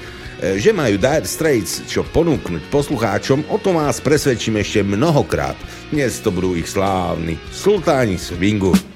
že 0.58 0.74
majú 0.74 0.98
Dire 0.98 1.28
Straits 1.28 1.86
čo 1.86 2.02
ponúknuť 2.02 2.66
poslucháčom, 2.72 3.46
o 3.46 3.62
tom 3.62 3.78
vás 3.78 4.02
presvedčím 4.02 4.58
ešte 4.58 4.82
mnohokrát. 4.82 5.54
Dnes 5.94 6.18
to 6.18 6.34
budú 6.34 6.58
ich 6.58 6.66
slávni 6.66 7.38
sultáni 7.54 8.18
swingu. 8.18 8.89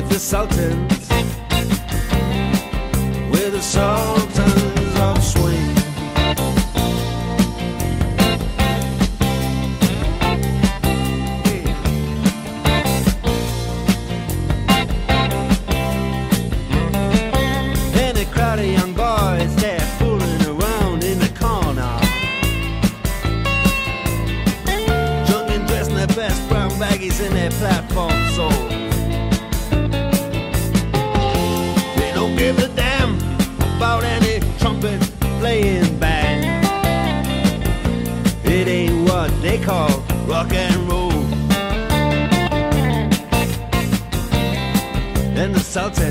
with 0.00 0.12
the 0.12 0.18
sultans, 0.18 1.08
with 3.30 3.52
the 3.52 3.60
sultans 3.60 4.98
of 4.98 5.22
Sweden. 5.22 5.39
and 40.52 40.88
roll. 40.88 41.10
And 45.40 45.54
the 45.54 45.60
Sultan. 45.60 46.09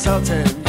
insulted 0.00 0.59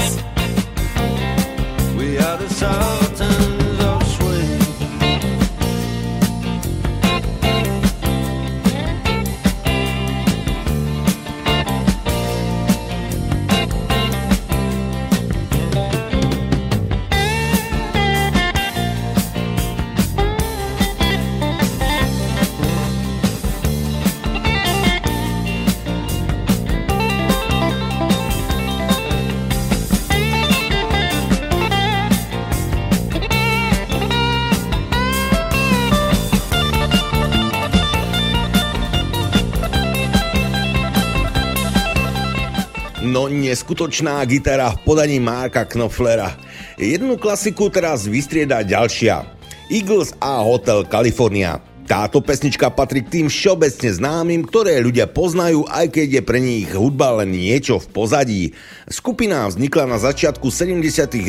je 43.52 43.60
skutočná 43.60 44.24
gitara 44.32 44.72
v 44.72 44.80
podaní 44.88 45.20
Marka 45.20 45.68
Knopflera. 45.68 46.40
Jednu 46.80 47.20
klasiku 47.20 47.68
teraz 47.68 48.08
vystrieda 48.08 48.64
ďalšia. 48.64 49.28
Eagles 49.68 50.16
a 50.24 50.40
Hotel 50.40 50.88
California. 50.88 51.60
Táto 51.84 52.24
pesnička 52.24 52.72
patrí 52.72 53.04
k 53.04 53.20
tým 53.20 53.28
všeobecne 53.28 53.92
známym, 53.92 54.48
ktoré 54.48 54.80
ľudia 54.80 55.12
poznajú, 55.12 55.68
aj 55.68 55.92
keď 55.92 56.08
je 56.08 56.22
pre 56.24 56.40
nich 56.40 56.72
hudba 56.72 57.20
len 57.20 57.36
niečo 57.36 57.84
v 57.84 57.88
pozadí. 57.92 58.44
Skupina 58.88 59.44
vznikla 59.52 59.84
na 59.84 60.00
začiatku 60.00 60.48
70. 60.48 60.80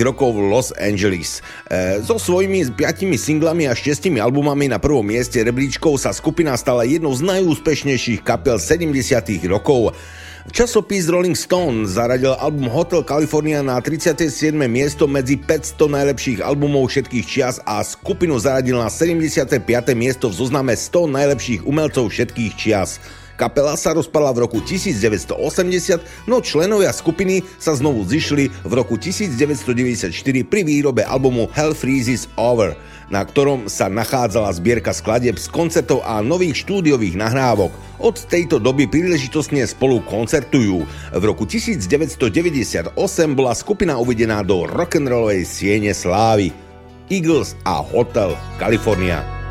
rokov 0.06 0.30
v 0.30 0.46
Los 0.46 0.70
Angeles. 0.78 1.42
E, 1.66 1.98
so 2.06 2.22
svojimi 2.22 2.70
piatimi 2.78 3.18
singlami 3.18 3.66
a 3.66 3.74
šestimi 3.74 4.22
albumami 4.22 4.70
na 4.70 4.78
prvom 4.78 5.02
mieste 5.02 5.42
rebríčkov 5.42 5.98
sa 5.98 6.14
skupina 6.14 6.54
stala 6.54 6.86
jednou 6.86 7.10
z 7.10 7.26
najúspešnejších 7.26 8.22
kapel 8.22 8.62
70. 8.62 8.94
rokov. 9.50 9.98
Časopis 10.50 11.06
Rolling 11.06 11.38
Stone 11.38 11.86
zaradil 11.86 12.34
album 12.34 12.66
Hotel 12.66 13.06
California 13.06 13.62
na 13.62 13.78
37. 13.78 14.50
miesto 14.66 15.06
medzi 15.06 15.38
500 15.38 15.86
najlepších 15.86 16.38
albumov 16.42 16.90
všetkých 16.90 17.22
čias 17.22 17.62
a 17.62 17.78
skupinu 17.86 18.34
zaradil 18.42 18.74
na 18.74 18.90
75. 18.90 19.62
miesto 19.94 20.26
v 20.26 20.34
zozname 20.34 20.74
100 20.74 21.14
najlepších 21.14 21.60
umelcov 21.62 22.10
všetkých 22.10 22.52
čias. 22.58 22.98
Kapela 23.42 23.74
sa 23.74 23.90
rozpala 23.90 24.30
v 24.30 24.46
roku 24.46 24.62
1980, 24.62 26.30
no 26.30 26.38
členovia 26.38 26.94
skupiny 26.94 27.42
sa 27.58 27.74
znovu 27.74 28.06
zišli 28.06 28.46
v 28.62 28.70
roku 28.70 28.94
1994 28.94 30.14
pri 30.46 30.62
výrobe 30.62 31.02
albumu 31.02 31.50
Hell 31.50 31.74
Freezes 31.74 32.30
Over, 32.38 32.78
na 33.10 33.26
ktorom 33.26 33.66
sa 33.66 33.90
nachádzala 33.90 34.46
zbierka 34.54 34.94
skladieb 34.94 35.42
z 35.42 35.50
koncertov 35.50 36.06
a 36.06 36.22
nových 36.22 36.62
štúdiových 36.62 37.18
nahrávok. 37.18 37.74
Od 37.98 38.14
tejto 38.14 38.62
doby 38.62 38.86
príležitosne 38.86 39.66
spolu 39.66 40.06
koncertujú. 40.06 40.86
V 41.10 41.22
roku 41.26 41.42
1998 41.42 42.94
bola 43.34 43.58
skupina 43.58 43.98
uvedená 43.98 44.46
do 44.46 44.70
rock'n'rollovej 44.70 45.42
siene 45.42 45.90
slávy. 45.90 46.54
Eagles 47.10 47.58
a 47.66 47.82
Hotel 47.82 48.38
California. 48.62 49.41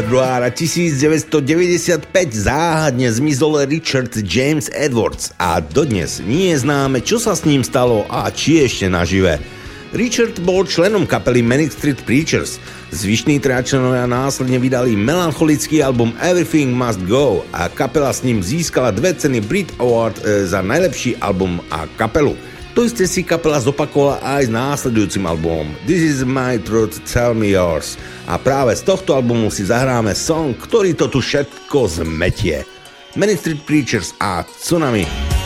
Februára 0.00 0.48
1995 0.48 2.08
záhadne 2.32 3.04
zmizol 3.12 3.68
Richard 3.68 4.08
James 4.24 4.72
Edwards 4.72 5.28
a 5.36 5.60
dodnes 5.60 6.24
nie 6.24 6.56
je 6.56 6.64
známe, 6.64 7.04
čo 7.04 7.20
sa 7.20 7.36
s 7.36 7.44
ním 7.44 7.60
stalo 7.60 8.08
a 8.08 8.24
či 8.32 8.64
ešte 8.64 8.88
nažive. 8.88 9.36
Richard 9.92 10.40
bol 10.40 10.64
členom 10.64 11.04
kapely 11.04 11.44
Manic 11.44 11.76
Street 11.76 12.00
Preachers. 12.08 12.56
Zvyšní 12.96 13.44
tračlenovia 13.44 14.08
následne 14.08 14.56
vydali 14.56 14.96
melancholický 14.96 15.84
album 15.84 16.16
Everything 16.16 16.72
Must 16.72 17.04
Go 17.04 17.44
a 17.52 17.68
kapela 17.68 18.08
s 18.08 18.24
ním 18.24 18.40
získala 18.40 18.96
dve 18.96 19.12
ceny 19.12 19.44
Brit 19.44 19.68
Award 19.76 20.24
e, 20.24 20.48
za 20.48 20.64
najlepší 20.64 21.20
album 21.20 21.60
a 21.68 21.84
kapelu. 22.00 22.40
To 22.80 22.88
isté 22.88 23.04
si 23.04 23.20
kapela 23.20 23.60
zopakovala 23.60 24.24
aj 24.24 24.48
s 24.48 24.54
následujúcim 24.56 25.28
albumom 25.28 25.68
This 25.84 26.00
is 26.00 26.24
my 26.24 26.56
truth, 26.64 26.96
tell 27.04 27.36
me 27.36 27.52
yours. 27.52 28.00
A 28.24 28.40
práve 28.40 28.72
z 28.72 28.88
tohto 28.88 29.12
albumu 29.12 29.52
si 29.52 29.68
zahráme 29.68 30.16
song, 30.16 30.56
ktorý 30.56 30.96
to 30.96 31.12
tu 31.12 31.20
všetko 31.20 31.76
zmetie. 32.00 32.64
Many 33.20 33.36
Street 33.36 33.60
Preachers 33.68 34.16
a 34.16 34.48
Tsunami. 34.48 35.39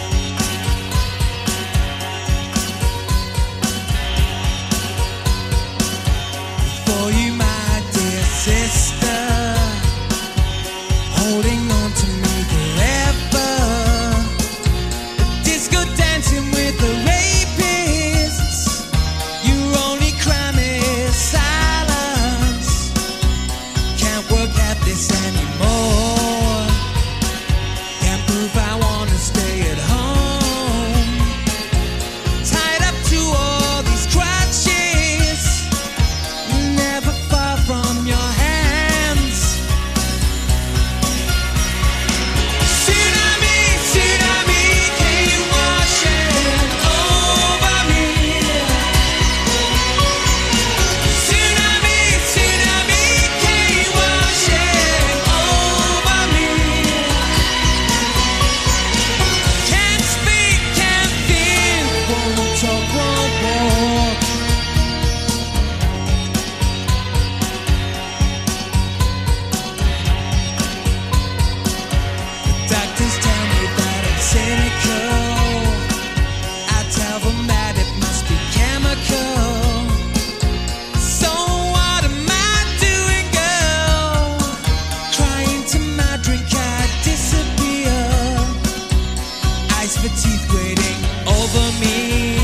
waiting 90.54 90.98
over 91.26 91.64
me. 91.82 92.38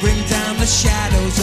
Bring 0.00 0.20
down 0.28 0.56
the 0.58 0.66
shadows 0.66 1.38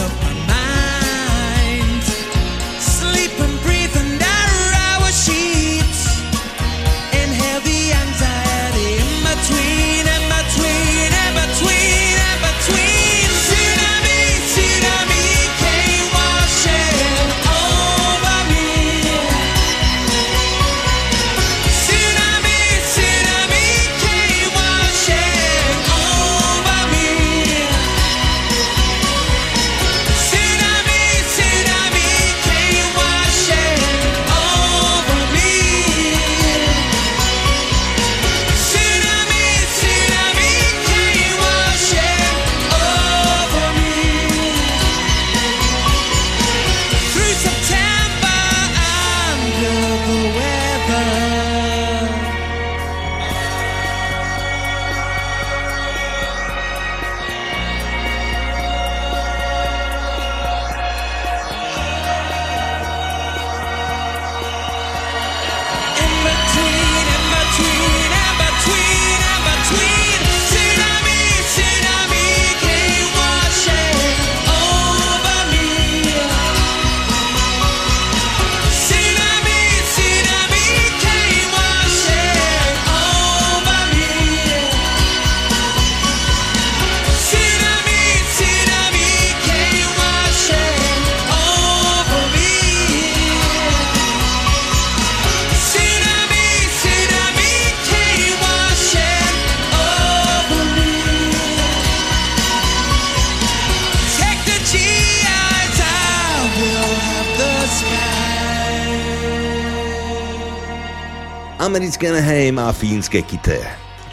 Anaheim 112.06 112.62
a 112.62 112.70
fínske 112.70 113.18
Kité. 113.26 113.58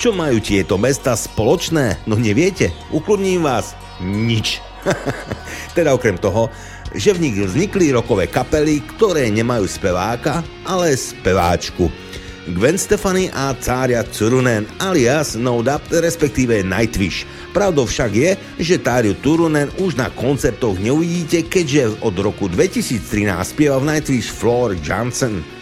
Čo 0.02 0.10
majú 0.10 0.42
tieto 0.42 0.80
mesta 0.82 1.14
spoločné? 1.14 2.02
No 2.10 2.18
neviete? 2.18 2.74
Ukludním 2.90 3.46
vás. 3.46 3.78
Nič. 4.02 4.64
teda 5.78 5.94
okrem 5.94 6.18
toho, 6.18 6.50
že 6.96 7.14
v 7.14 7.30
nich 7.30 7.36
vznikli 7.38 7.94
rokové 7.94 8.26
kapely, 8.26 8.82
ktoré 8.96 9.30
nemajú 9.30 9.70
speváka, 9.70 10.42
ale 10.66 10.98
speváčku. 10.98 11.92
Gwen 12.46 12.78
Stefani 12.78 13.34
a 13.34 13.58
Cária 13.58 14.06
Turunen 14.06 14.70
alias 14.78 15.34
No 15.34 15.66
Doubt, 15.66 15.90
respektíve 15.90 16.62
Nightwish. 16.62 17.26
Pravdou 17.54 17.90
však 17.90 18.12
je, 18.14 18.32
že 18.62 18.78
Táriu 18.78 19.18
Turunen 19.18 19.74
už 19.82 19.98
na 19.98 20.14
koncertoch 20.14 20.78
neuvidíte, 20.78 21.42
keďže 21.50 22.06
od 22.06 22.14
roku 22.22 22.46
2013 22.46 23.02
spieva 23.42 23.82
v 23.82 23.90
Nightwish 23.90 24.30
Floor 24.30 24.78
Johnson 24.78 25.55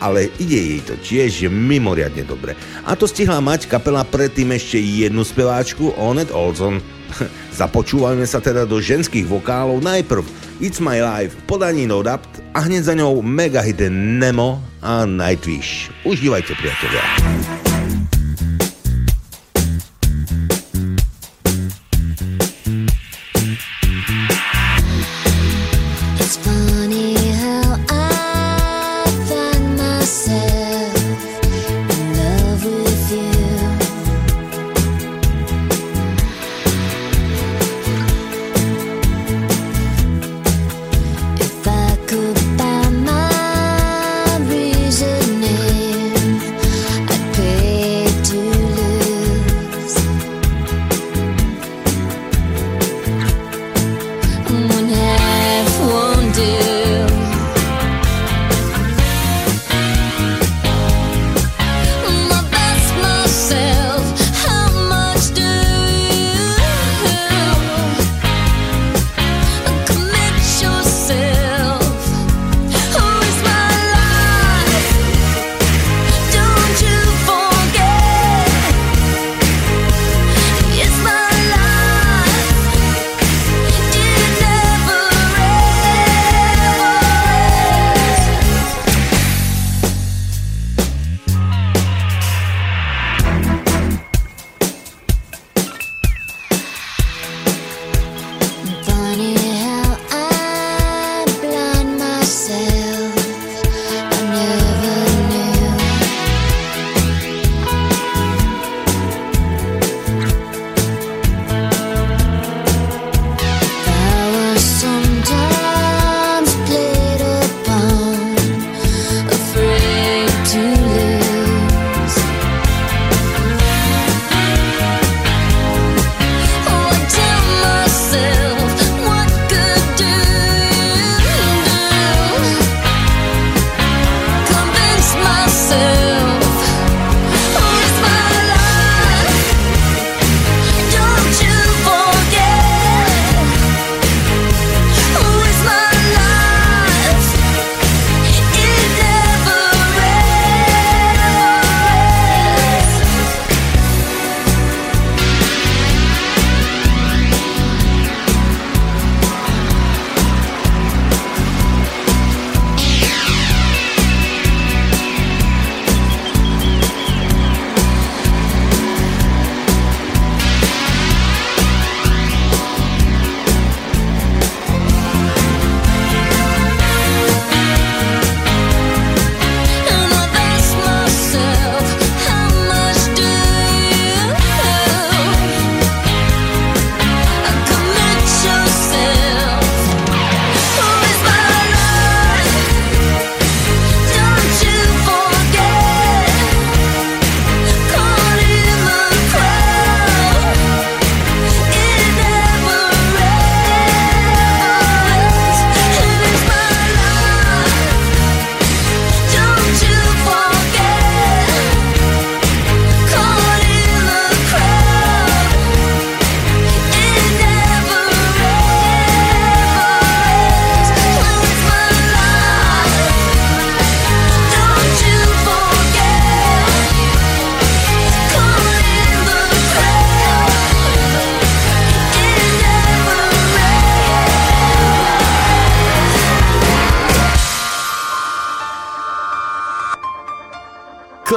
ale 0.00 0.30
ide 0.40 0.58
jej 0.58 0.80
to 0.82 0.94
tiež 0.98 1.50
mimoriadne 1.50 2.24
dobre. 2.26 2.58
A 2.86 2.94
to 2.94 3.06
stihla 3.06 3.38
mať 3.38 3.66
kapela 3.70 4.02
predtým 4.02 4.54
ešte 4.54 4.78
jednu 4.78 5.22
speváčku, 5.22 5.94
Onet 5.98 6.30
Olson. 6.34 6.78
Započúvajme 7.60 8.26
sa 8.26 8.42
teda 8.42 8.66
do 8.66 8.82
ženských 8.82 9.26
vokálov 9.28 9.82
najprv 9.84 10.24
It's 10.62 10.78
My 10.78 11.02
Life 11.02 11.38
podaní 11.46 11.86
No 11.86 12.02
Doubt 12.02 12.26
a 12.54 12.62
hneď 12.66 12.82
za 12.86 12.94
ňou 12.94 13.22
mega 13.22 13.62
hit 13.62 13.82
Nemo 13.90 14.62
a 14.82 15.02
Nightwish. 15.06 15.90
Užívajte 16.06 16.54
priatelia. 16.54 17.63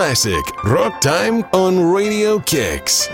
Classic, 0.07 0.63
Rock 0.63 1.01
Time 1.01 1.43
on 1.51 1.77
Radio 1.77 2.39
Kicks. 2.39 3.09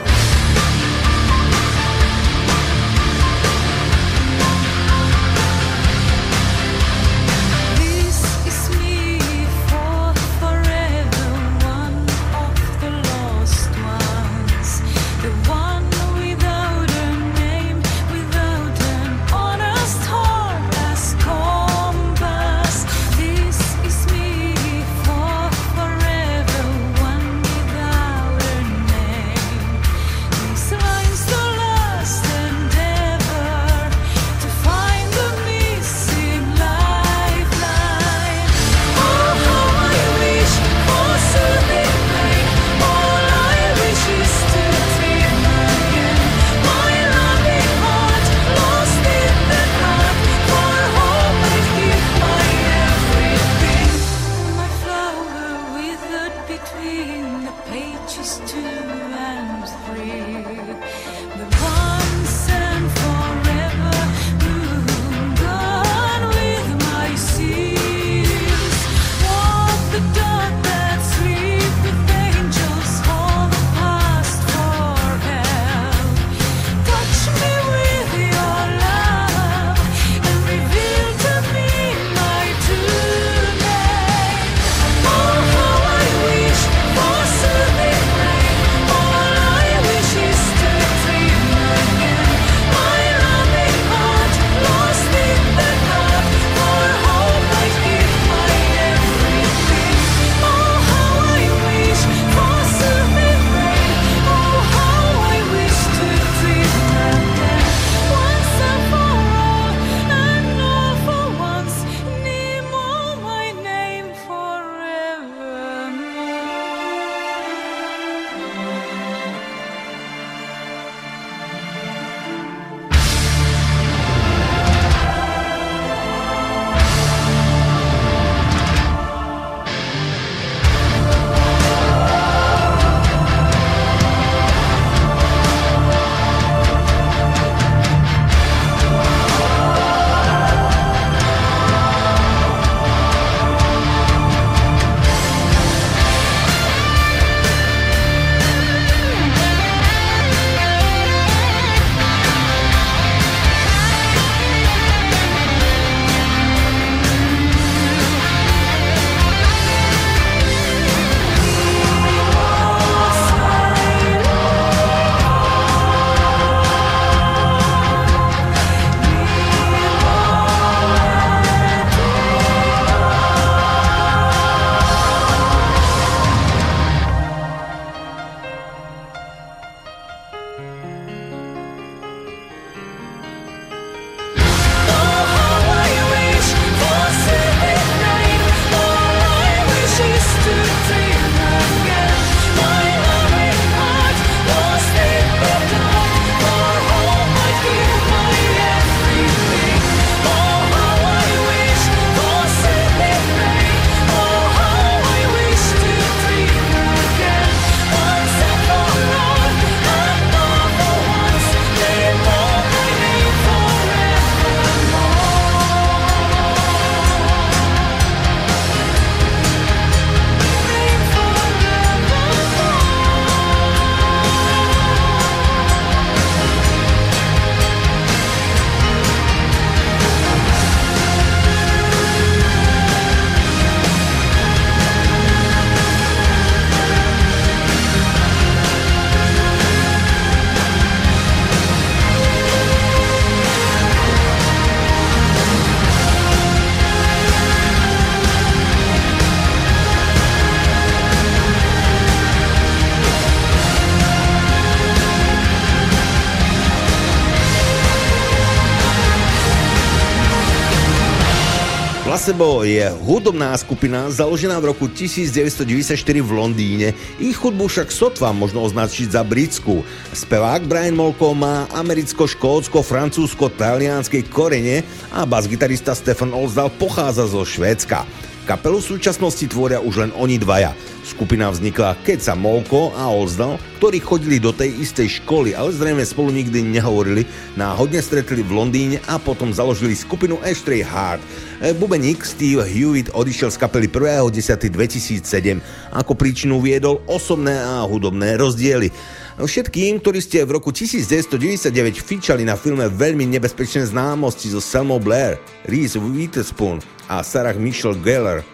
Placebo 262.23 262.63
je 262.63 262.87
hudobná 263.03 263.51
skupina 263.59 264.07
založená 264.07 264.55
v 264.63 264.71
roku 264.71 264.87
1994 264.87 265.91
v 266.23 266.31
Londýne. 266.31 266.95
Ich 267.19 267.35
hudbu 267.35 267.67
však 267.67 267.91
sotva 267.91 268.31
možno 268.31 268.63
označiť 268.63 269.11
za 269.11 269.27
britskú. 269.27 269.83
Spevák 270.15 270.63
Brian 270.63 270.95
Molko 270.95 271.35
má 271.35 271.67
americko, 271.75 272.23
škótsko, 272.23 272.79
francúzsko, 272.79 273.51
talianskej 273.51 274.23
korene 274.31 274.87
a 275.11 275.27
basgitarista 275.27 275.91
Stefan 275.91 276.31
Olsdal 276.31 276.71
pochádza 276.71 277.27
zo 277.27 277.43
Švédska. 277.43 278.07
Kapelu 278.47 278.79
v 278.79 278.87
súčasnosti 278.95 279.43
tvoria 279.51 279.83
už 279.83 280.07
len 280.07 280.11
oni 280.15 280.39
dvaja. 280.39 280.71
Skupina 281.03 281.51
vznikla, 281.51 281.99
keď 282.07 282.31
sa 282.31 282.33
Molko 282.33 282.95
a 282.95 283.11
Olzdal, 283.11 283.59
ktorí 283.83 283.99
chodili 283.99 284.39
do 284.39 284.55
tej 284.55 284.71
istej 284.79 285.19
školy, 285.19 285.51
ale 285.51 285.75
zrejme 285.75 285.99
spolu 285.99 286.31
nikdy 286.31 286.63
nehovorili, 286.63 287.27
náhodne 287.59 287.99
stretli 287.99 288.39
v 288.39 288.55
Londýne 288.55 289.03
a 289.11 289.19
potom 289.19 289.51
založili 289.51 289.99
skupinu 289.99 290.39
Ashtray 290.39 290.79
Heart. 290.79 291.19
E, 291.59 291.75
bubeník 291.75 292.23
Steve 292.23 292.63
Hewitt 292.63 293.11
odišiel 293.11 293.51
z 293.51 293.59
kapely 293.59 293.91
1.10.2007. 293.91 295.59
Ako 295.91 296.15
príčinu 296.15 296.63
viedol 296.63 297.03
osobné 297.03 297.59
a 297.59 297.83
hudobné 297.83 298.39
rozdiely. 298.39 298.87
Všetkým, 299.35 299.99
ktorí 299.99 300.23
ste 300.23 300.47
v 300.47 300.55
roku 300.55 300.71
1999 300.71 301.99
fičali 301.99 302.47
na 302.47 302.55
filme 302.55 302.87
Veľmi 302.87 303.27
nebezpečné 303.27 303.91
známosti 303.91 304.55
so 304.55 304.63
Selma 304.63 304.95
Blair, 305.03 305.35
Reese 305.67 305.99
Witherspoon 305.99 306.79
a 307.11 307.19
Sarah 307.25 307.59
Michelle 307.59 307.99
Gellar, 307.99 308.45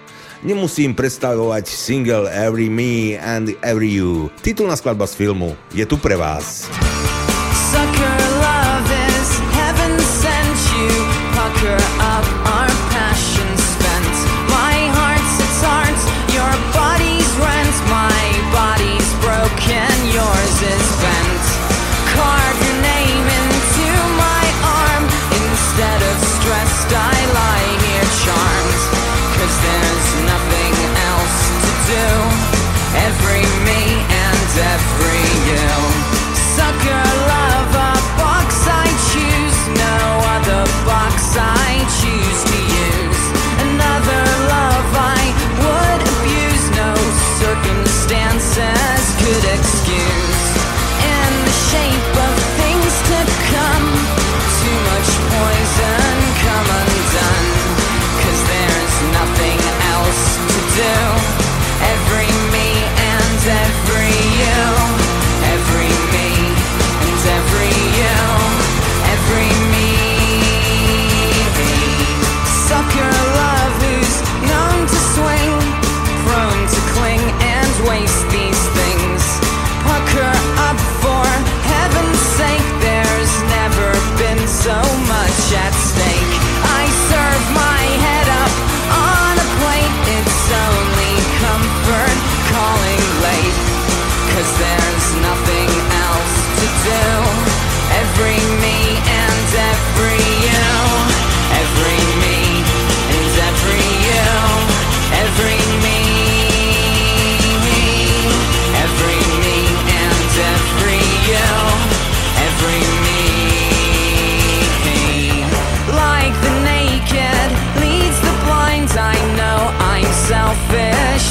nemusím 0.43 0.95
predstavovať 0.95 1.67
single 1.67 2.25
Every 2.31 2.69
Me 2.69 3.17
and 3.19 3.53
Every 3.61 3.93
You. 3.93 4.31
Titulná 4.41 4.75
skladba 4.75 5.07
z 5.07 5.15
filmu 5.15 5.57
je 5.75 5.85
tu 5.85 5.97
pre 5.97 6.15
vás. 6.15 6.69
Sucker 7.69 8.08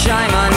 selfish, 0.08 0.34
I'm 0.34 0.47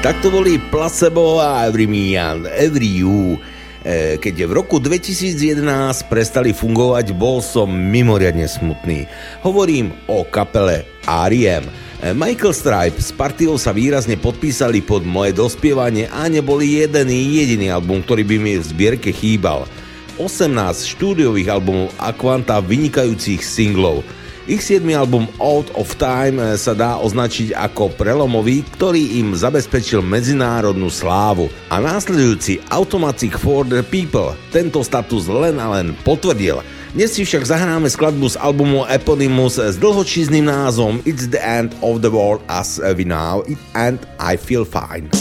Tak 0.00 0.24
to 0.24 0.32
boli 0.32 0.56
Placebo 0.56 1.44
a 1.44 1.68
Every 1.68 1.84
Me 1.84 2.16
and 2.16 2.48
Every 2.48 3.04
You. 3.04 3.36
E, 3.84 4.16
Keď 4.16 4.48
v 4.48 4.52
roku 4.56 4.80
2011 4.80 5.60
prestali 6.08 6.56
fungovať, 6.56 7.12
bol 7.12 7.44
som 7.44 7.68
mimoriadne 7.68 8.48
smutný. 8.48 9.04
Hovorím 9.44 9.92
o 10.08 10.24
kapele 10.24 10.88
R.E.M. 11.04 11.68
E, 11.68 12.16
Michael 12.16 12.56
Stripe 12.56 12.96
s 12.96 13.12
partiou 13.12 13.60
sa 13.60 13.76
výrazne 13.76 14.16
podpísali 14.16 14.80
pod 14.80 15.04
moje 15.04 15.36
dospievanie 15.36 16.08
a 16.08 16.32
neboli 16.32 16.80
jeden 16.80 17.12
jediný 17.12 17.68
album, 17.68 18.00
ktorý 18.00 18.24
by 18.24 18.36
mi 18.40 18.56
v 18.56 18.64
zbierke 18.64 19.12
chýbal. 19.12 19.68
18 20.16 20.96
štúdiových 20.96 21.52
albumov 21.52 21.92
a 22.00 22.16
kvanta 22.16 22.56
vynikajúcich 22.64 23.44
singlov. 23.44 24.00
Ich 24.48 24.64
7. 24.64 24.88
album 24.96 25.28
Out 25.36 25.68
of 25.76 26.00
Time 26.00 26.40
eh, 26.40 26.56
sa 26.56 26.72
dá 26.72 26.96
označiť 26.96 27.52
ako 27.52 27.92
prelomový, 27.92 28.64
ktorý 28.72 29.20
im 29.20 29.36
zabezpečil 29.36 30.00
medzinárodnú 30.00 30.88
slávu. 30.88 31.52
A 31.68 31.76
následujúci 31.76 32.64
Automatic 32.72 33.36
for 33.36 33.68
the 33.68 33.84
People 33.84 34.32
tento 34.48 34.80
status 34.80 35.28
len 35.28 35.60
a 35.60 35.68
len 35.76 35.92
potvrdil. 36.08 36.64
Dnes 36.96 37.12
si 37.12 37.22
však 37.22 37.46
zahráme 37.46 37.92
skladbu 37.92 38.32
z 38.32 38.40
albumu 38.40 38.88
Eponymus 38.88 39.60
s 39.60 39.76
dlhočízným 39.76 40.48
názvom 40.48 41.04
It's 41.04 41.28
the 41.28 41.38
End 41.38 41.76
of 41.84 42.00
the 42.00 42.10
World 42.10 42.40
as 42.48 42.80
we 42.96 43.04
know 43.04 43.44
it 43.44 43.60
and 43.76 44.00
I 44.16 44.40
Feel 44.40 44.64
Fine. 44.64 45.12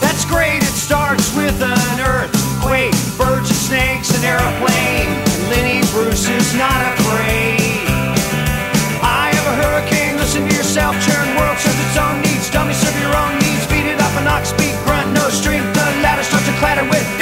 That's 0.00 0.24
great, 0.30 0.62
it 0.62 0.76
starts 0.78 1.34
with 1.34 1.58
an 1.60 1.98
earthquake, 1.98 2.96
birds 3.18 3.50
and 3.50 3.60
snakes, 3.66 4.14
an 4.14 4.22
airplane. 4.22 4.77
Bruce 6.18 6.50
is 6.50 6.54
not 6.58 6.82
a 6.82 6.94
afraid. 6.98 7.86
I 9.06 9.30
have 9.38 9.46
a 9.46 9.56
hurricane, 9.62 10.16
listen 10.16 10.48
to 10.48 10.52
yourself, 10.52 10.98
churn 10.98 11.28
world 11.38 11.56
serves 11.58 11.78
its 11.78 11.96
own 11.96 12.20
needs. 12.22 12.50
Dummy 12.50 12.74
serve 12.74 12.98
your 12.98 13.14
own 13.14 13.38
needs, 13.38 13.64
beat 13.70 13.86
it 13.86 14.00
up 14.00 14.10
an 14.18 14.26
ox, 14.26 14.48
speak, 14.48 14.74
grunt, 14.82 15.14
no 15.14 15.28
strength. 15.28 15.70
The 15.74 15.86
ladder 16.02 16.24
starts 16.24 16.46
to 16.46 16.52
clatter 16.58 16.82
with 16.90 17.17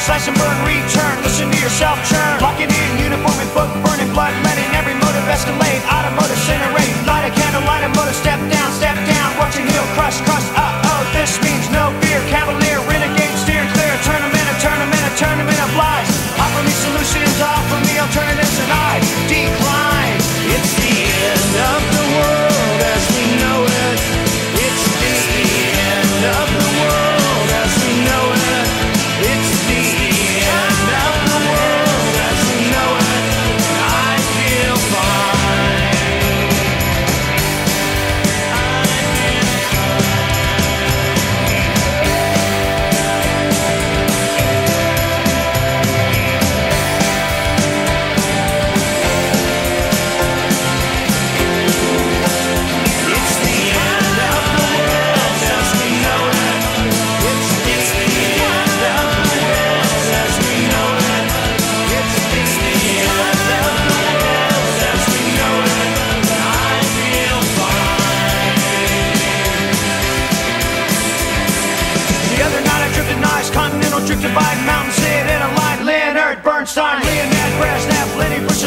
slash 0.00 0.28
and 0.28 0.36
burn, 0.36 0.56
return. 0.64 1.14
Listen 1.22 1.50
to 1.50 1.58
yourself 1.60 2.00
churn. 2.08 2.40
Locking 2.40 2.72
in, 2.72 2.90
uniform 2.98 3.36
and 3.36 3.52
book 3.52 3.70
burning, 3.84 4.08
blood 4.12 4.32
letting 4.44 4.68
every 4.72 4.94
motive 4.94 5.26
escalate. 5.28 5.82
Automotive 5.84 6.40
incinerate. 6.40 6.94
Light 7.06 7.28
a 7.28 7.32
candle, 7.36 7.62
light 7.68 7.84
a 7.84 7.90
motor, 7.92 8.14
step 8.16 8.40
down, 8.48 8.68
step 8.72 8.96
down. 9.06 9.28
Watch 9.38 9.56
your 9.56 9.66
heel 9.66 9.84
crush, 9.96 10.20
crush. 10.22 10.59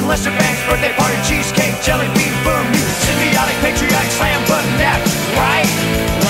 And 0.03 0.09
Lester 0.09 0.31
Banks, 0.31 0.61
birthday 0.67 0.91
party, 0.93 1.15
cheesecake, 1.23 1.81
jelly 1.81 2.07
bean, 2.13 2.33
boom, 2.43 2.67
symbiotic, 3.07 3.55
patriotic, 3.61 4.11
slam 4.11 4.41
button 4.47 4.77
nap, 4.77 4.99
right? 5.37 6.22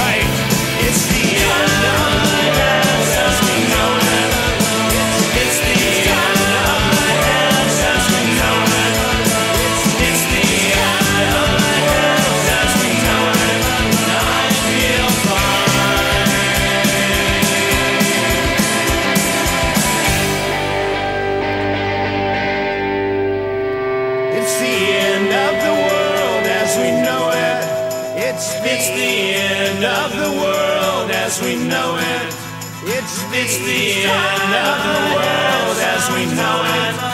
It's 33.46 33.58
the 33.58 34.08
end 34.08 34.54
of 34.56 34.78
the 34.88 35.16
world 35.16 35.78
as 35.78 36.10
we 36.12 36.34
know 36.34 36.64
it. 36.64 37.13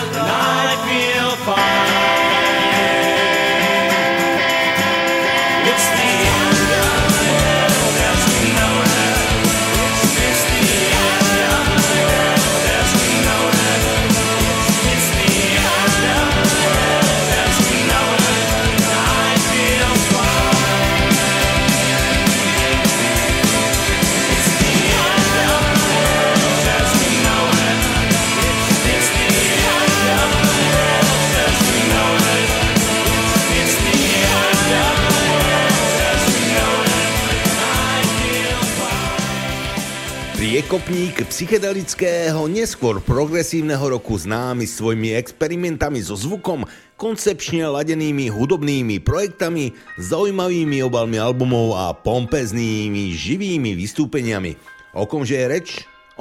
Priekopník 40.70 41.26
psychedelického, 41.34 42.46
neskôr 42.46 43.02
progresívneho 43.02 43.90
roku 43.90 44.14
známy 44.22 44.70
svojimi 44.70 45.18
experimentami 45.18 45.98
so 45.98 46.14
zvukom, 46.14 46.62
koncepčne 46.94 47.66
ladenými 47.66 48.30
hudobnými 48.30 49.02
projektami, 49.02 49.74
zaujímavými 49.98 50.86
obalmi 50.86 51.18
albumov 51.18 51.74
a 51.74 51.90
pompeznými 51.98 53.18
živými 53.18 53.74
vystúpeniami. 53.74 54.62
O 54.94 55.10
komže 55.10 55.41
je 55.41 55.46
reč? 55.50 55.68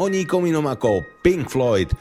O 0.00 0.08
nikom 0.08 0.48
inom 0.48 0.64
ako 0.64 1.04
Pink 1.20 1.52
Floyd. 1.52 1.92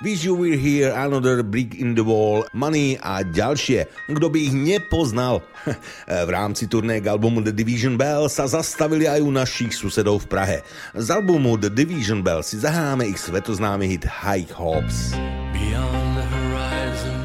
Wish 0.00 0.24
You 0.24 0.32
Were 0.32 0.56
Here, 0.56 0.96
Another 0.96 1.44
Brick 1.44 1.76
in 1.76 1.92
the 1.92 2.00
Wall, 2.00 2.48
Money 2.56 2.96
a 3.04 3.20
ďalšie. 3.20 3.84
Kto 4.08 4.32
by 4.32 4.38
ich 4.48 4.56
nepoznal? 4.56 5.44
v 6.26 6.30
rámci 6.32 6.72
turné 6.72 7.04
k 7.04 7.12
albumu 7.12 7.44
The 7.44 7.52
Division 7.52 8.00
Bell 8.00 8.32
sa 8.32 8.48
zastavili 8.48 9.04
aj 9.04 9.20
u 9.20 9.28
našich 9.28 9.76
susedov 9.76 10.24
v 10.24 10.26
Prahe. 10.32 10.58
Z 10.96 11.12
albumu 11.12 11.60
The 11.60 11.68
Division 11.68 12.24
Bell 12.24 12.40
si 12.40 12.56
zahráme 12.56 13.12
ich 13.12 13.20
svetoznámy 13.20 13.92
hit 13.92 14.08
High 14.08 14.48
Hopes. 14.56 15.12
Beyond 15.52 16.16
the 16.16 16.24
horizon 16.32 17.20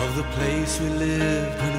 of 0.00 0.08
the 0.16 0.24
place 0.32 0.80
we 0.80 0.88
lived 0.96 1.60
when 1.60 1.77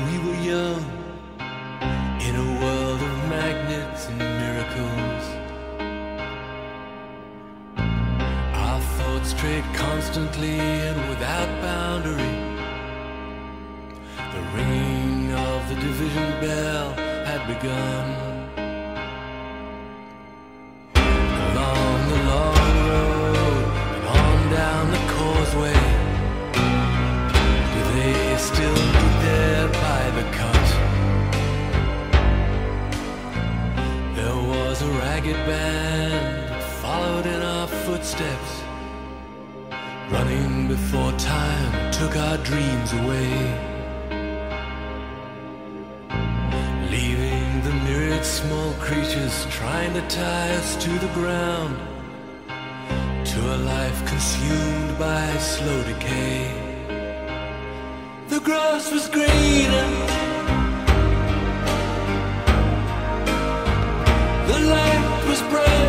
thoughts 9.41 9.77
constantly 9.77 10.59
and 10.59 11.09
without 11.09 11.47
boundary. 11.61 12.35
The 14.33 14.41
ringing 14.55 15.33
of 15.33 15.69
the 15.69 15.75
division 15.75 16.29
bell 16.41 16.93
had 17.25 17.47
begun. 17.47 18.05
Along 20.95 21.99
the 22.09 22.19
long 22.31 22.75
road 22.89 23.65
and 23.95 24.05
on 24.19 24.39
down 24.51 24.85
the 24.91 25.03
causeway. 25.15 25.83
Do 27.73 27.81
they 27.95 28.37
still 28.37 28.81
there 29.23 29.67
by 29.67 30.01
the 30.17 30.25
cut? 30.37 30.67
There 34.15 34.39
was 34.51 34.81
a 34.81 34.89
ragged 34.99 35.39
band 35.47 36.08
running 40.11 40.67
before 40.67 41.11
time 41.13 41.91
took 41.91 42.15
our 42.15 42.37
dreams 42.37 42.93
away. 42.93 43.31
Leaving 46.89 47.61
the 47.61 47.73
myriad 47.85 48.25
small 48.25 48.73
creatures 48.73 49.45
trying 49.51 49.93
to 49.93 50.01
tie 50.07 50.51
us 50.55 50.75
to 50.83 50.89
the 50.89 51.11
ground, 51.13 51.77
to 53.25 53.39
a 53.55 53.57
life 53.57 53.99
consumed 54.07 54.97
by 54.97 55.25
slow 55.37 55.83
decay. 55.83 56.51
The 58.29 58.39
grass 58.39 58.91
was 58.91 59.07
greener. 59.09 59.89
The 64.47 64.59
light 64.73 65.25
was 65.27 65.41
brighter. 65.43 65.88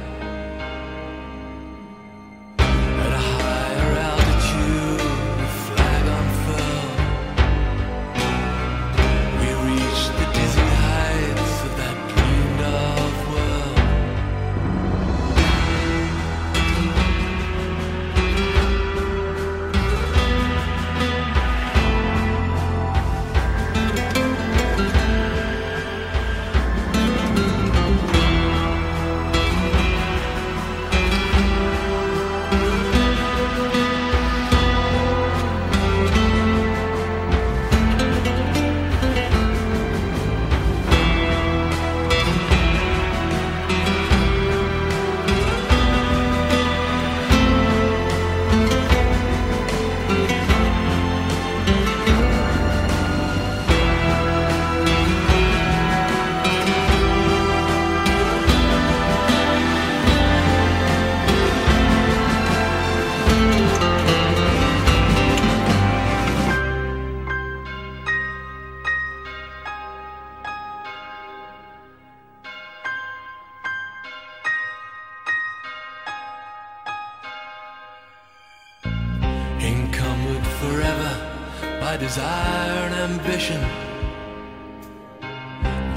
By 81.91 81.97
desire 81.97 82.87
and 82.87 82.95
ambition. 83.11 83.59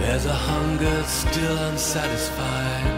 There's 0.00 0.26
a 0.26 0.38
hunger 0.50 1.02
still 1.04 1.56
unsatisfied. 1.70 2.94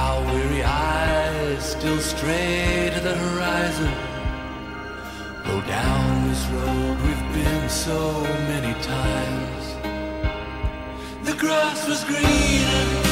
Our 0.00 0.18
weary 0.30 0.62
eyes 0.62 1.62
still 1.76 1.98
stray 1.98 2.90
to 2.94 3.00
the 3.08 3.14
horizon. 3.24 3.92
Go 5.44 5.60
down 5.66 6.28
this 6.30 6.44
road 6.56 6.96
we've 7.04 7.28
been 7.34 7.68
so 7.68 7.98
many 8.52 8.72
times. 8.96 9.64
The 11.28 11.36
grass 11.36 11.86
was 11.86 12.02
greener. 12.04 13.05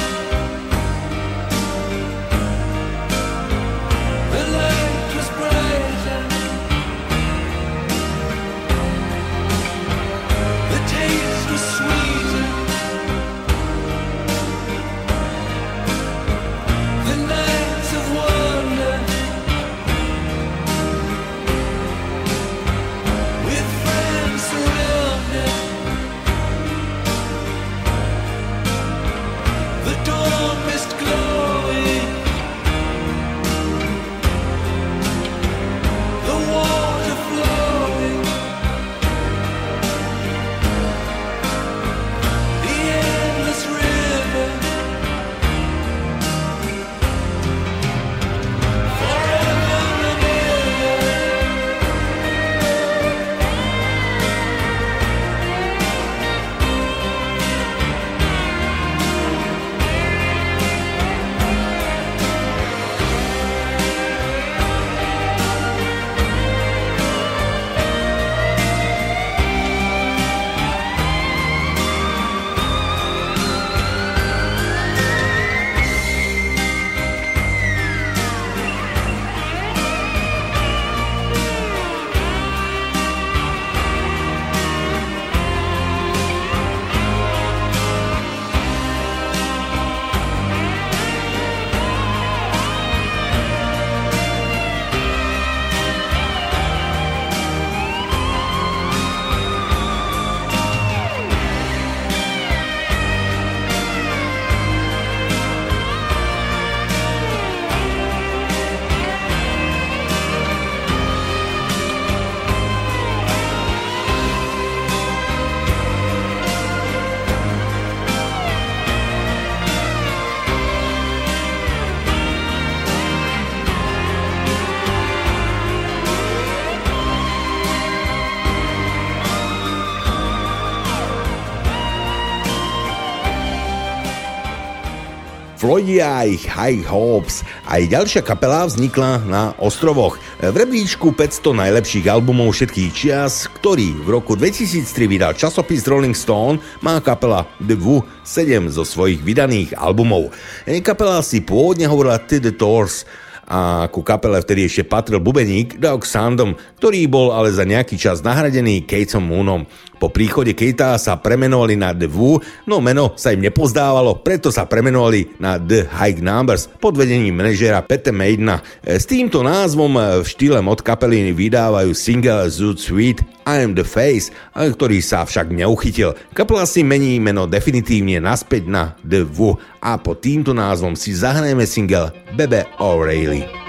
Floydia 135.85 136.16
a 136.16 136.24
ich 136.24 136.48
High 136.48 136.81
Hopes. 136.89 137.44
Aj 137.69 137.85
ďalšia 137.85 138.24
kapela 138.24 138.65
vznikla 138.65 139.20
na 139.28 139.52
ostrovoch. 139.61 140.16
V 140.40 140.56
rebríčku 140.56 141.12
500 141.12 141.61
najlepších 141.61 142.09
albumov 142.09 142.56
všetkých 142.56 142.90
čias, 142.97 143.52
ktorý 143.52 143.93
v 143.93 144.09
roku 144.09 144.32
2003 144.32 144.81
vydal 145.05 145.36
časopis 145.36 145.85
Rolling 145.85 146.16
Stone, 146.16 146.56
má 146.81 147.05
kapela 147.05 147.44
The 147.61 147.77
Who 147.77 148.01
7 148.24 148.73
zo 148.73 148.89
svojich 148.89 149.20
vydaných 149.20 149.77
albumov. 149.77 150.32
Kapela 150.81 151.20
si 151.20 151.44
pôvodne 151.44 151.85
hovorila 151.85 152.16
The 152.16 152.56
Tours, 152.56 153.05
a 153.44 153.93
ku 153.93 154.01
kapele 154.01 154.40
vtedy 154.40 154.65
ešte 154.65 154.89
patril 154.89 155.20
bubeník 155.20 155.77
Doug 155.77 156.09
Sandom, 156.09 156.56
ktorý 156.81 157.05
bol 157.12 157.28
ale 157.28 157.52
za 157.52 157.69
nejaký 157.69 158.01
čas 158.01 158.24
nahradený 158.24 158.89
Kateom 158.89 159.20
Moonom. 159.20 159.69
Po 159.96 160.10
príchode 160.10 160.52
Kejta 160.52 160.98
sa 161.00 161.16
premenovali 161.16 161.78
na 161.78 161.94
The 161.94 162.10
Who, 162.10 162.42
no 162.66 162.82
meno 162.84 163.14
sa 163.14 163.32
im 163.32 163.40
nepozdávalo, 163.40 164.20
preto 164.20 164.52
sa 164.52 164.68
premenovali 164.68 165.40
na 165.40 165.56
The 165.56 165.88
High 165.88 166.20
Numbers 166.20 166.68
pod 166.78 166.98
vedením 166.98 167.38
manažera 167.38 167.80
Pete 167.80 168.12
Maidena. 168.12 168.60
S 168.84 169.08
týmto 169.08 169.40
názvom 169.40 169.96
v 170.20 170.26
štýle 170.26 170.60
od 170.60 170.80
kapely 170.82 171.32
vydávajú 171.32 171.94
single 171.94 172.50
Zoot 172.50 172.82
Sweet 172.82 173.24
I 173.46 173.64
am 173.64 173.76
the 173.76 173.84
Face, 173.84 174.32
ktorý 174.52 175.00
sa 175.04 175.24
však 175.24 175.52
neuchytil. 175.52 176.16
Kapela 176.36 176.64
si 176.64 176.80
mení 176.82 177.20
meno 177.20 177.44
definitívne 177.44 178.18
naspäť 178.20 178.66
na 178.66 178.96
The 179.04 179.24
Who 179.24 179.56
a 179.80 180.00
pod 180.00 180.24
týmto 180.24 180.56
názvom 180.56 180.98
si 180.98 181.14
zahrajeme 181.14 181.68
single 181.68 182.12
Bebe 182.34 182.66
O'Reilly. 182.80 183.63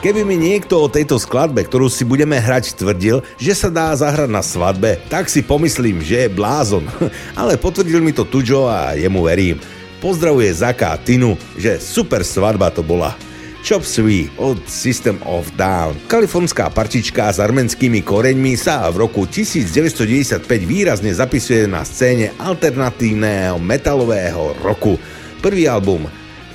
Keby 0.00 0.24
mi 0.24 0.40
niekto 0.40 0.80
o 0.80 0.88
tejto 0.88 1.20
skladbe, 1.20 1.60
ktorú 1.60 1.92
si 1.92 2.08
budeme 2.08 2.40
hrať, 2.40 2.72
tvrdil, 2.72 3.20
že 3.36 3.52
sa 3.52 3.68
dá 3.68 3.92
zahrať 3.92 4.32
na 4.32 4.40
svadbe, 4.40 4.96
tak 5.12 5.28
si 5.28 5.44
pomyslím, 5.44 6.00
že 6.00 6.24
je 6.24 6.32
blázon. 6.32 6.88
Ale 7.40 7.60
potvrdil 7.60 8.00
mi 8.00 8.08
to 8.16 8.24
Tujo 8.24 8.64
a 8.64 8.96
jemu 8.96 9.20
verím. 9.20 9.60
Pozdravuje 10.00 10.56
Zaka 10.56 10.96
a 10.96 11.00
Tinu, 11.00 11.36
že 11.52 11.76
super 11.76 12.24
svadba 12.24 12.72
to 12.72 12.80
bola. 12.80 13.12
Chop 13.60 13.84
Suey 13.84 14.32
od 14.40 14.56
System 14.64 15.20
of 15.28 15.52
Down. 15.52 15.92
Kalifornská 16.08 16.72
partička 16.72 17.28
s 17.28 17.36
arménskymi 17.36 18.00
koreňmi 18.00 18.56
sa 18.56 18.88
v 18.88 19.04
roku 19.04 19.28
1995 19.28 20.48
výrazne 20.64 21.12
zapisuje 21.12 21.68
na 21.68 21.84
scéne 21.84 22.32
alternatívneho 22.40 23.60
metalového 23.60 24.56
roku. 24.64 24.96
Prvý 25.44 25.68
album 25.68 26.08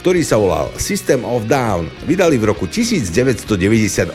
ktorý 0.06 0.22
sa 0.22 0.38
volal 0.38 0.69
System 0.77 1.26
of 1.26 1.49
Down, 1.49 1.90
vydali 2.06 2.38
v 2.38 2.53
roku 2.53 2.69
1998. 2.69 4.14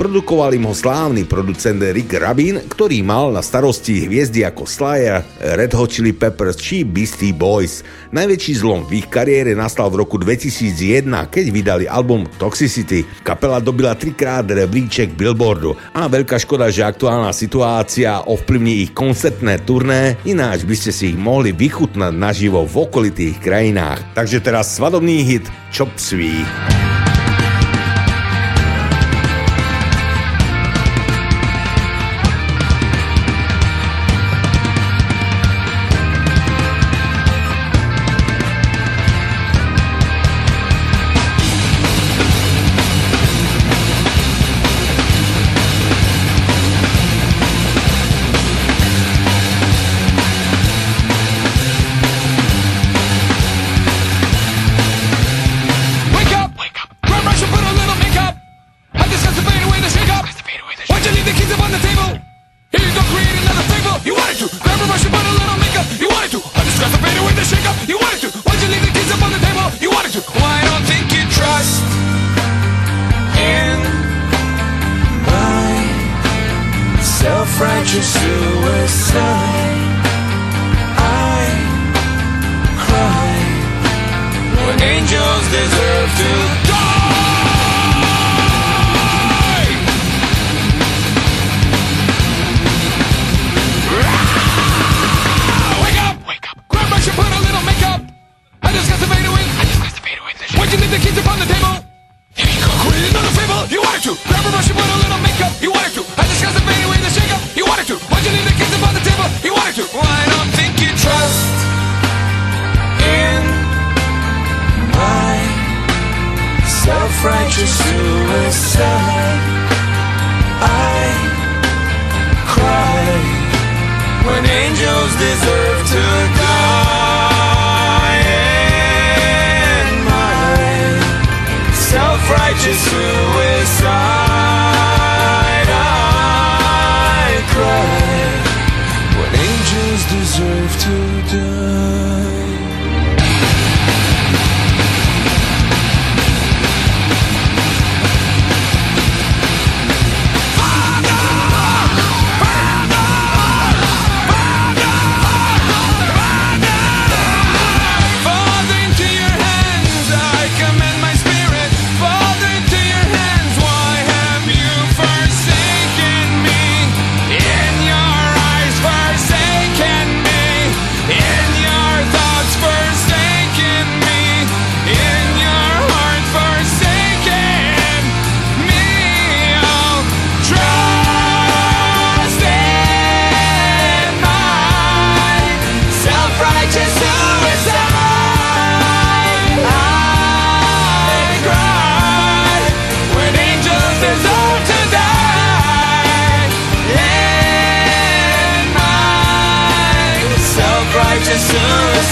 Produkoval 0.00 0.56
im 0.56 0.64
ho 0.64 0.72
slávny 0.72 1.28
producent 1.28 1.76
Rick 1.76 2.16
Rabin, 2.16 2.56
ktorý 2.72 3.04
mal 3.04 3.36
na 3.36 3.44
starosti 3.44 4.08
hviezdy 4.08 4.48
ako 4.48 4.64
Slayer, 4.64 5.20
Red 5.60 5.76
Hot 5.76 5.92
Chili 5.92 6.16
Peppers 6.16 6.56
či 6.56 6.88
Beastie 6.88 7.36
Boys. 7.36 7.84
Najväčší 8.08 8.64
zlom 8.64 8.88
v 8.88 9.04
ich 9.04 9.12
kariére 9.12 9.52
nastal 9.52 9.92
v 9.92 10.00
roku 10.00 10.16
2001, 10.16 11.04
keď 11.28 11.44
vydali 11.52 11.84
album 11.84 12.24
Toxicity. 12.40 13.04
Kapela 13.20 13.60
dobila 13.60 13.92
trikrát 13.92 14.48
rebríček 14.48 15.12
Billboardu 15.12 15.76
a 15.92 16.08
veľká 16.08 16.40
škoda, 16.40 16.72
že 16.72 16.80
aktuálna 16.80 17.36
situácia 17.36 18.24
ovplyvní 18.24 18.88
ich 18.88 18.96
koncertné 18.96 19.60
turné, 19.68 20.16
ináč 20.24 20.64
by 20.64 20.80
ste 20.80 20.96
si 20.96 21.12
ich 21.12 21.18
mohli 21.20 21.52
vychutnať 21.52 22.16
naživo 22.16 22.64
v 22.64 22.88
okolitých 22.88 23.36
krajinách. 23.36 24.16
Takže 24.16 24.40
teraz 24.40 24.80
svadobný 24.80 25.28
hit 25.28 25.44
Chop 25.76 25.92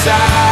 Suey. 0.09 0.49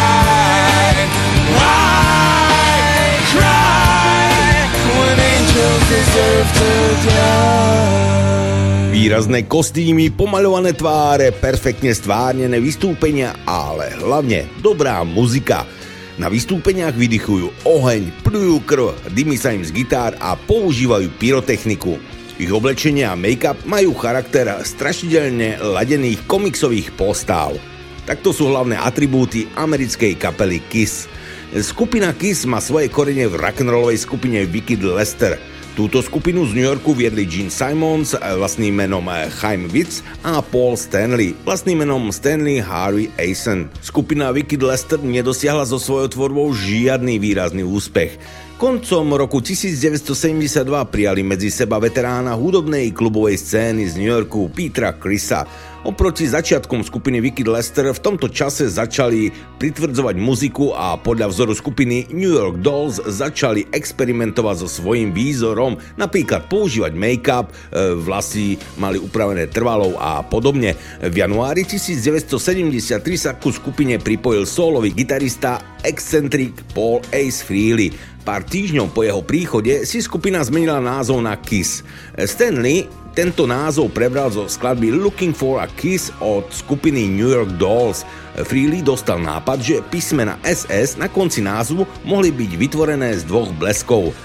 Výrazné 8.97 9.45
kostýmy, 9.45 10.09
pomaľované 10.09 10.73
tváre, 10.73 11.28
perfektne 11.28 11.93
stvárnené 11.93 12.57
vystúpenia, 12.59 13.37
ale 13.45 13.93
hlavne 14.03 14.49
dobrá 14.65 15.05
muzika. 15.05 15.69
Na 16.16 16.33
vystúpeniach 16.33 16.97
vydychujú 16.97 17.69
oheň, 17.69 18.09
plujú 18.24 18.65
krv, 18.65 18.97
dymy 19.12 19.37
sa 19.37 19.53
im 19.53 19.62
z 19.62 19.70
gitár 19.70 20.16
a 20.16 20.33
používajú 20.35 21.12
pyrotechniku. 21.20 22.01
Ich 22.41 22.49
oblečenie 22.49 23.05
a 23.05 23.12
make-up 23.12 23.69
majú 23.69 23.93
charakter 23.95 24.49
strašidelne 24.65 25.61
ladených 25.61 26.24
komiksových 26.24 26.97
postáv. 26.97 27.76
Takto 28.07 28.31
sú 28.31 28.47
hlavné 28.49 28.78
atribúty 28.78 29.51
americkej 29.59 30.15
kapely 30.15 30.62
Kiss. 30.70 31.11
Skupina 31.51 32.15
Kiss 32.15 32.47
má 32.47 32.62
svoje 32.62 32.87
korene 32.87 33.27
v 33.27 33.35
rock'n'rollovej 33.35 33.99
skupine 33.99 34.47
Wicked 34.47 34.81
Lester– 34.81 35.35
Túto 35.77 36.01
skupinu 36.01 36.49
z 36.49 36.57
New 36.57 36.65
Yorku 36.65 36.97
viedli 36.97 37.28
Gene 37.28 37.53
Simons 37.53 38.16
vlastným 38.16 38.81
menom 38.81 39.05
Chaim 39.28 39.69
Witz 39.69 40.01
a 40.24 40.41
Paul 40.41 40.73
Stanley 40.73 41.37
vlastným 41.45 41.85
menom 41.85 42.09
Stanley 42.09 42.65
Harvey 42.65 43.12
Asen. 43.20 43.69
Skupina 43.85 44.33
Wicked 44.33 44.65
Lester 44.65 44.97
nedosiahla 44.97 45.69
so 45.69 45.77
svojou 45.77 46.09
tvorbou 46.09 46.49
žiadny 46.57 47.20
výrazný 47.20 47.61
úspech. 47.61 48.16
Koncom 48.57 49.20
roku 49.20 49.45
1972 49.45 50.65
prijali 50.89 51.20
medzi 51.20 51.53
seba 51.53 51.77
veterána 51.77 52.33
hudobnej 52.33 52.89
klubovej 52.97 53.37
scény 53.37 53.85
z 53.85 54.01
New 54.01 54.09
Yorku 54.09 54.49
Petra 54.49 54.97
Chrisa. 54.97 55.45
Oproti 55.87 56.27
začiatkom 56.27 56.83
skupiny 56.83 57.23
Wicked 57.23 57.47
Lester 57.47 57.87
v 57.95 58.03
tomto 58.03 58.27
čase 58.27 58.67
začali 58.67 59.31
pritvrdzovať 59.63 60.19
muziku 60.19 60.75
a 60.75 60.99
podľa 60.99 61.31
vzoru 61.31 61.55
skupiny 61.55 62.11
New 62.11 62.35
York 62.35 62.59
Dolls 62.59 62.99
začali 62.99 63.71
experimentovať 63.71 64.67
so 64.67 64.83
svojím 64.83 65.15
výzorom, 65.15 65.79
napríklad 65.95 66.51
používať 66.51 66.91
make-up, 66.91 67.55
e, 67.71 67.95
vlasy 68.03 68.59
mali 68.83 68.99
upravené 68.99 69.47
trvalou 69.47 69.95
a 69.95 70.27
podobne. 70.27 70.75
V 71.07 71.15
januári 71.23 71.63
1973 71.63 72.99
sa 73.15 73.39
ku 73.39 73.55
skupine 73.55 74.03
pripojil 74.03 74.43
solový 74.43 74.91
gitarista 74.91 75.79
excentrik 75.87 76.67
Paul 76.75 76.99
Ace 77.15 77.47
Freely. 77.47 77.95
Pár 78.27 78.43
týždňov 78.43 78.91
po 78.91 79.07
jeho 79.07 79.23
príchode 79.23 79.87
si 79.87 80.03
skupina 80.03 80.43
zmenila 80.43 80.83
názov 80.83 81.23
na 81.23 81.39
Kiss. 81.39 81.87
Stanley 82.16 82.88
tento 83.12 83.44
názov 83.44 83.93
prebral 83.93 84.32
zo 84.32 84.48
skladby 84.48 84.88
Looking 84.88 85.36
for 85.36 85.60
a 85.60 85.68
Kiss 85.68 86.09
od 86.20 86.48
skupiny 86.48 87.05
New 87.05 87.28
York 87.28 87.60
Dolls. 87.60 88.09
Freely 88.44 88.80
dostal 88.80 89.20
nápad, 89.20 89.60
že 89.60 89.84
písmena 89.93 90.40
SS 90.40 90.97
na 90.97 91.12
konci 91.12 91.44
názvu 91.44 91.84
mohli 92.09 92.32
byť 92.32 92.51
vytvorené 92.56 93.12
z 93.20 93.24
dvoch 93.28 93.52
bleskov. 93.56 94.16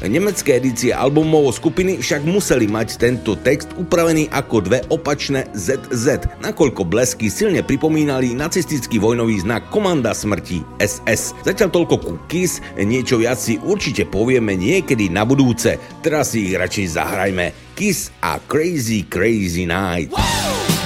Nemecké 0.00 0.56
edície 0.56 0.96
albumov 0.96 1.52
skupiny 1.52 2.00
však 2.00 2.24
museli 2.24 2.64
mať 2.64 2.96
tento 2.96 3.36
text 3.36 3.76
upravený 3.76 4.32
ako 4.32 4.64
dve 4.64 4.80
opačné 4.88 5.44
ZZ, 5.52 6.24
nakoľko 6.40 6.88
blesky 6.88 7.28
silne 7.28 7.60
pripomínali 7.60 8.32
nacistický 8.32 8.96
vojnový 8.96 9.44
znak 9.44 9.68
Komanda 9.68 10.16
smrti 10.16 10.64
SS. 10.80 11.36
Zatiaľ 11.44 11.68
toľko 11.68 11.94
ku 12.00 12.14
Kiss, 12.32 12.64
niečo 12.80 13.20
viac 13.20 13.36
si 13.36 13.60
určite 13.60 14.08
povieme 14.08 14.56
niekedy 14.56 15.12
na 15.12 15.28
budúce, 15.28 15.76
teraz 16.00 16.32
si 16.32 16.48
ich 16.48 16.56
radšej 16.56 16.86
zahrajme. 16.96 17.76
Kiss 17.76 18.08
a 18.24 18.40
Crazy 18.40 19.04
Crazy 19.04 19.68
Night. 19.68 20.16
Wow! 20.16 20.79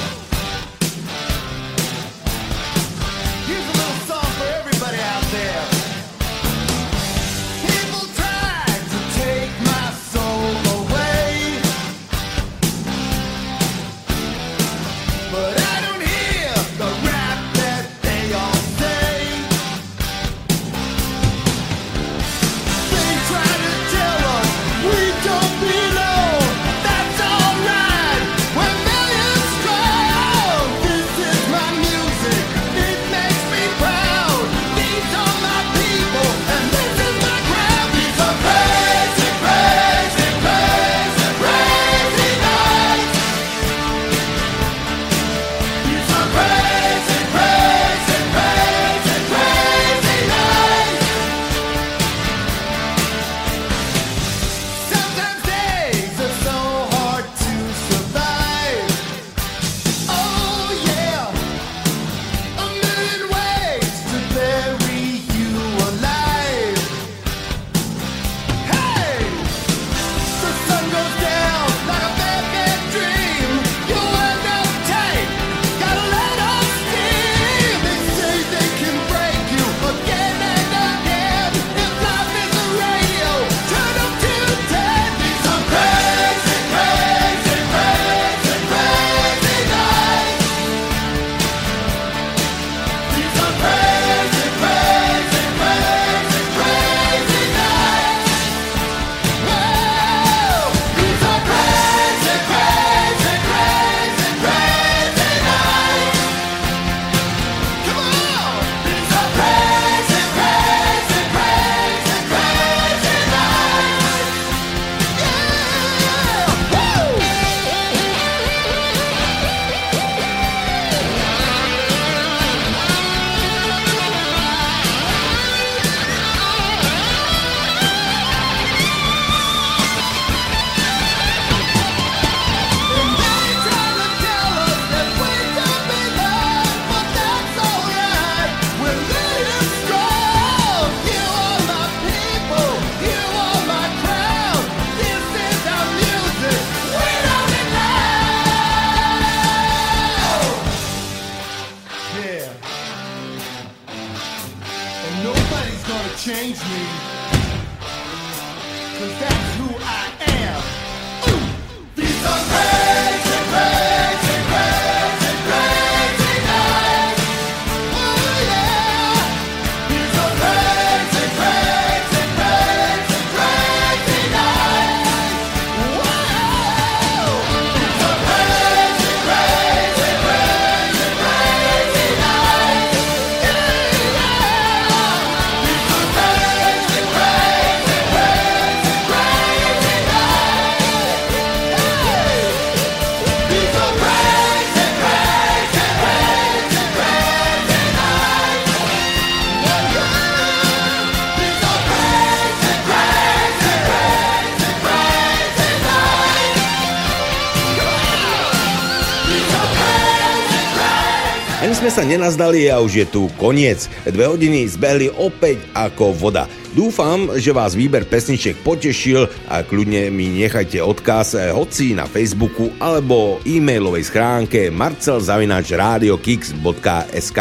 Nenazdali 212.14 212.70
a 212.70 212.78
už 212.78 213.02
je 213.02 213.06
tu 213.10 213.26
koniec. 213.34 213.90
Dve 214.06 214.30
hodiny 214.30 214.70
zbehli 214.70 215.10
opäť 215.10 215.58
ako 215.74 216.14
voda. 216.14 216.46
Dúfam, 216.74 217.30
že 217.34 217.50
vás 217.50 217.74
výber 217.74 218.06
pesniček 218.06 218.62
potešil 218.62 219.26
a 219.50 219.66
kľudne 219.66 220.14
mi 220.14 220.30
nechajte 220.30 220.78
odkaz 220.78 221.34
eh, 221.34 221.50
hoci 221.50 221.98
na 221.98 222.06
Facebooku 222.06 222.70
alebo 222.78 223.42
e-mailovej 223.42 224.06
schránke 224.06 224.70
marcelzavinačradiokix.sk 224.70 227.40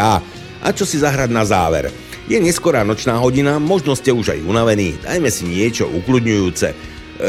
A 0.62 0.68
čo 0.74 0.82
si 0.82 0.98
zahrať 0.98 1.30
na 1.30 1.46
záver? 1.46 1.94
Je 2.24 2.40
neskorá 2.40 2.88
nočná 2.88 3.20
hodina, 3.20 3.60
možno 3.60 3.92
ste 3.92 4.08
už 4.08 4.32
aj 4.32 4.48
unavení, 4.48 4.96
dajme 5.04 5.28
si 5.28 5.44
niečo 5.44 5.84
ukludňujúce. 5.92 6.72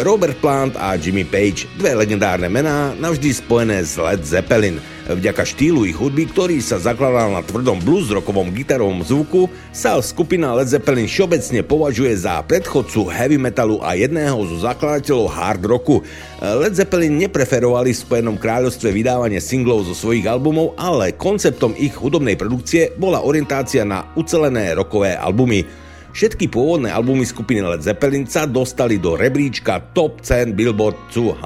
Robert 0.01 0.41
Plant 0.41 0.73
a 0.80 0.97
Jimmy 0.97 1.27
Page, 1.27 1.69
dve 1.77 1.93
legendárne 1.93 2.49
mená, 2.49 2.97
navždy 2.97 3.38
spojené 3.38 3.85
s 3.85 4.01
Led 4.01 4.26
Zeppelin. 4.26 4.81
Vďaka 5.06 5.45
štýlu 5.45 5.86
ich 5.86 5.94
hudby, 5.94 6.26
ktorý 6.26 6.57
sa 6.65 6.82
zakladal 6.82 7.30
na 7.30 7.45
tvrdom 7.45 7.77
blues 7.77 8.10
rockovom 8.10 8.49
gitarovom 8.49 9.06
zvuku, 9.06 9.45
sa 9.69 10.02
skupina 10.02 10.49
Led 10.57 10.65
Zeppelin 10.65 11.06
všeobecne 11.06 11.61
považuje 11.61 12.10
za 12.18 12.41
predchodcu 12.41 13.14
heavy 13.14 13.38
metalu 13.38 13.77
a 13.86 13.94
jedného 13.94 14.34
zo 14.49 14.65
zakladateľov 14.65 15.30
hard 15.30 15.61
rocku. 15.61 16.02
Led 16.41 16.73
Zeppelin 16.73 17.22
nepreferovali 17.22 17.94
v 17.94 18.02
Spojenom 18.02 18.41
kráľovstve 18.41 18.90
vydávanie 18.90 19.38
singlov 19.38 19.86
zo 19.86 19.94
svojich 19.94 20.26
albumov, 20.26 20.73
ale 20.73 21.14
konceptom 21.14 21.77
ich 21.77 21.94
hudobnej 21.94 22.34
produkcie 22.34 22.90
bola 22.98 23.22
orientácia 23.22 23.86
na 23.86 24.10
ucelené 24.18 24.73
rockové 24.73 25.14
albumy. 25.14 25.85
Všetky 26.16 26.48
pôvodné 26.48 26.96
albumy 26.96 27.28
skupiny 27.28 27.60
Led 27.60 27.84
Zeppelin 27.84 28.24
sa 28.24 28.48
dostali 28.48 28.96
do 28.96 29.20
rebríčka 29.20 29.92
Top 29.92 30.24
10 30.24 30.56
Billboard 30.56 31.12
200 31.12 31.44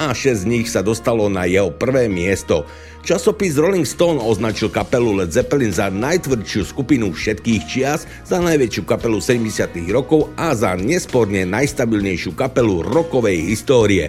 a 0.00 0.16
6 0.16 0.32
z 0.32 0.44
nich 0.48 0.64
sa 0.72 0.80
dostalo 0.80 1.28
na 1.28 1.44
jeho 1.44 1.68
prvé 1.68 2.08
miesto. 2.08 2.64
Časopis 3.04 3.60
Rolling 3.60 3.84
Stone 3.84 4.16
označil 4.16 4.72
kapelu 4.72 5.20
Led 5.20 5.28
Zeppelin 5.28 5.76
za 5.76 5.92
najtvrdšiu 5.92 6.62
skupinu 6.72 7.12
všetkých 7.12 7.62
čias, 7.68 8.08
za 8.24 8.40
najväčšiu 8.40 8.88
kapelu 8.88 9.20
70. 9.20 9.76
rokov 9.92 10.32
a 10.40 10.56
za 10.56 10.72
nesporne 10.72 11.44
najstabilnejšiu 11.44 12.32
kapelu 12.32 12.80
rokovej 12.80 13.44
histórie. 13.44 14.08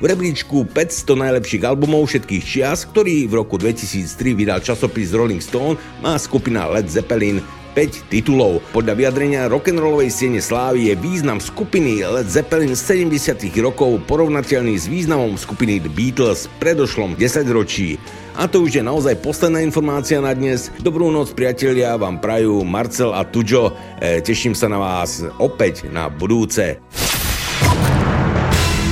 V 0.00 0.08
rebríčku 0.08 0.64
500 0.64 1.12
najlepších 1.12 1.60
albumov 1.60 2.08
všetkých 2.08 2.40
čias, 2.40 2.88
ktorý 2.88 3.28
v 3.28 3.36
roku 3.36 3.60
2003 3.60 4.32
vydal 4.32 4.64
časopis 4.64 5.12
Rolling 5.12 5.44
Stone, 5.44 5.76
má 6.00 6.16
skupina 6.16 6.64
Led 6.72 6.88
Zeppelin 6.88 7.44
5 7.76 8.08
titulov. 8.08 8.64
Podľa 8.72 8.96
vyjadrenia 8.96 9.52
rock'n'rollovej 9.52 10.08
siene 10.08 10.40
slávy 10.40 10.88
je 10.88 10.94
význam 10.96 11.36
skupiny 11.36 12.00
Led 12.00 12.32
Zeppelin 12.32 12.72
z 12.72 13.04
70 13.04 13.44
rokov 13.60 14.00
porovnateľný 14.08 14.72
s 14.80 14.88
významom 14.88 15.36
skupiny 15.36 15.84
The 15.84 15.92
Beatles 15.92 16.48
v 16.48 16.72
predošlom 16.72 17.20
10 17.20 17.44
ročí. 17.52 18.00
A 18.40 18.48
to 18.48 18.64
už 18.64 18.80
je 18.80 18.82
naozaj 18.82 19.20
posledná 19.20 19.60
informácia 19.60 20.16
na 20.24 20.32
dnes. 20.32 20.72
Dobrú 20.80 21.12
noc 21.12 21.36
priatelia 21.36 22.00
vám 22.00 22.24
prajú 22.24 22.64
Marcel 22.64 23.12
a 23.12 23.20
Tujo. 23.28 23.76
E, 24.00 24.24
teším 24.24 24.56
sa 24.56 24.64
na 24.64 24.80
vás 24.80 25.20
opäť 25.36 25.92
na 25.92 26.08
budúce. 26.08 26.80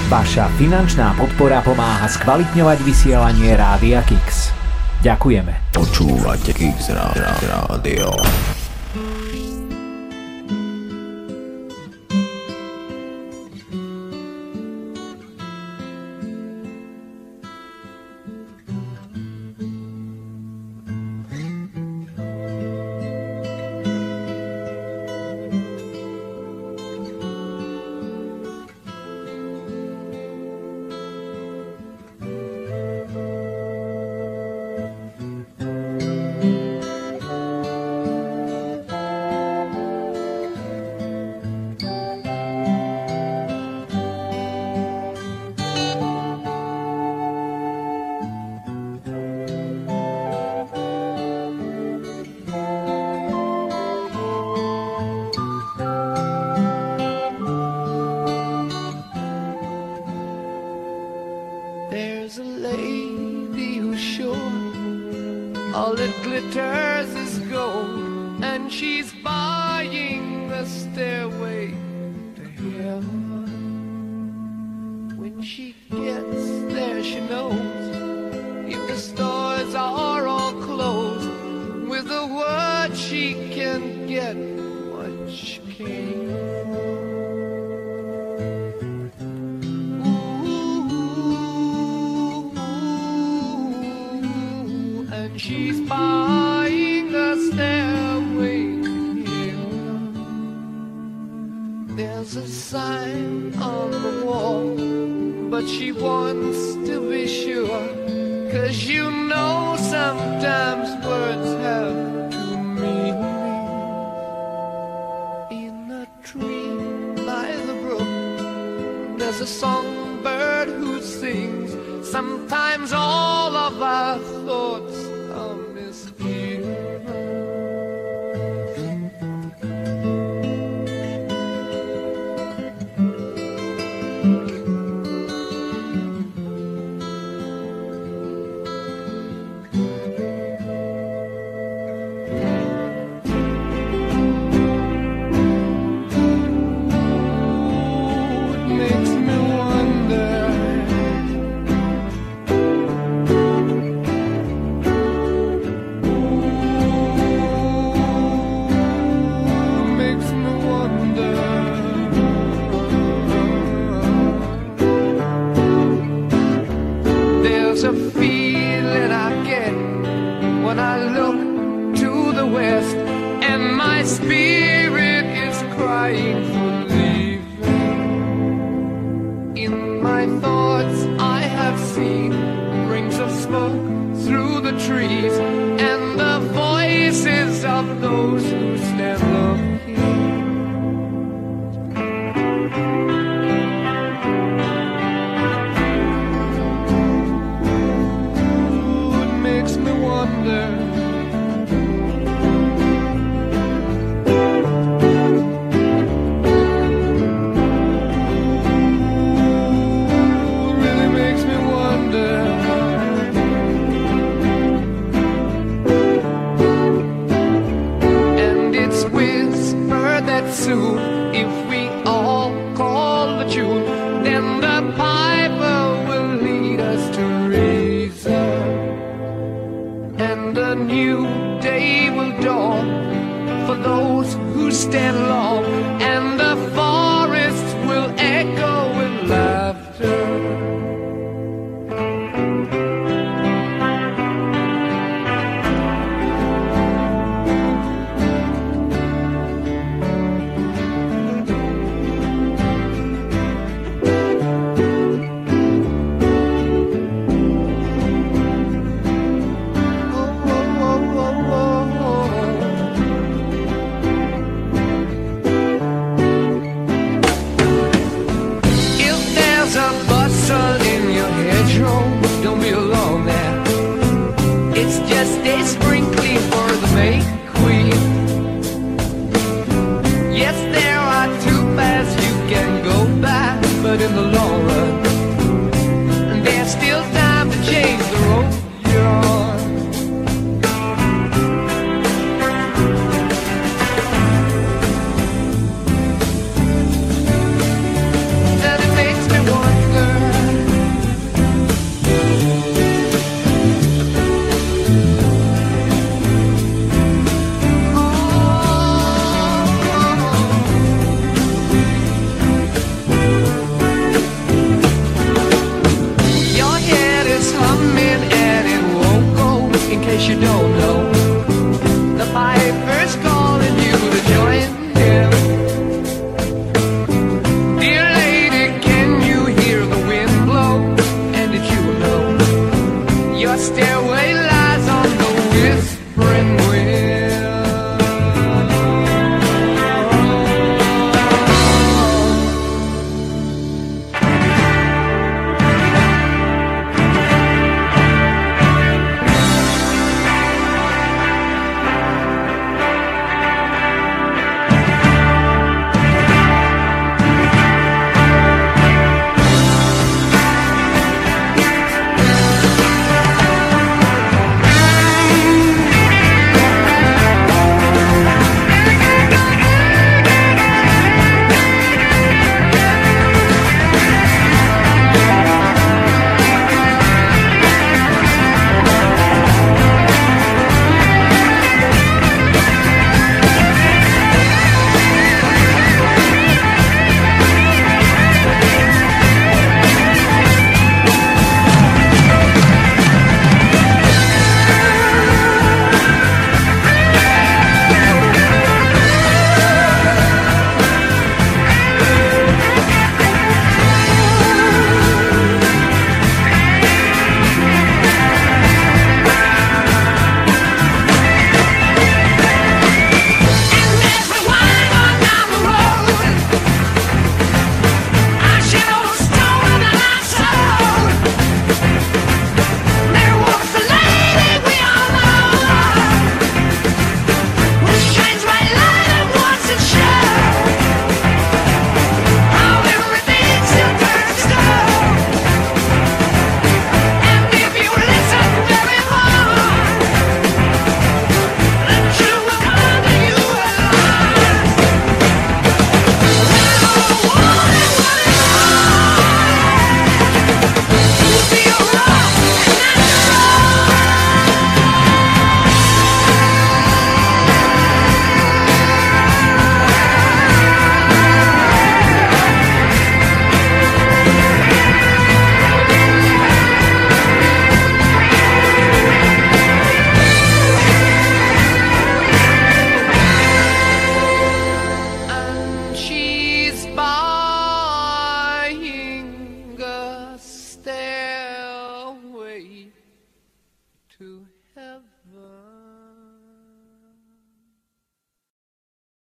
Vaša 0.09 0.49
finančná 0.57 1.13
podpora 1.21 1.61
pomáha 1.61 2.09
skvalitňovať 2.09 2.81
vysielanie 2.81 3.53
Rádia 3.53 4.01
Kix. 4.09 4.57
Ďakujeme. 5.05 5.77
Počúvate 5.77 6.57
Kix 6.57 6.89
Rádio. 6.97 8.17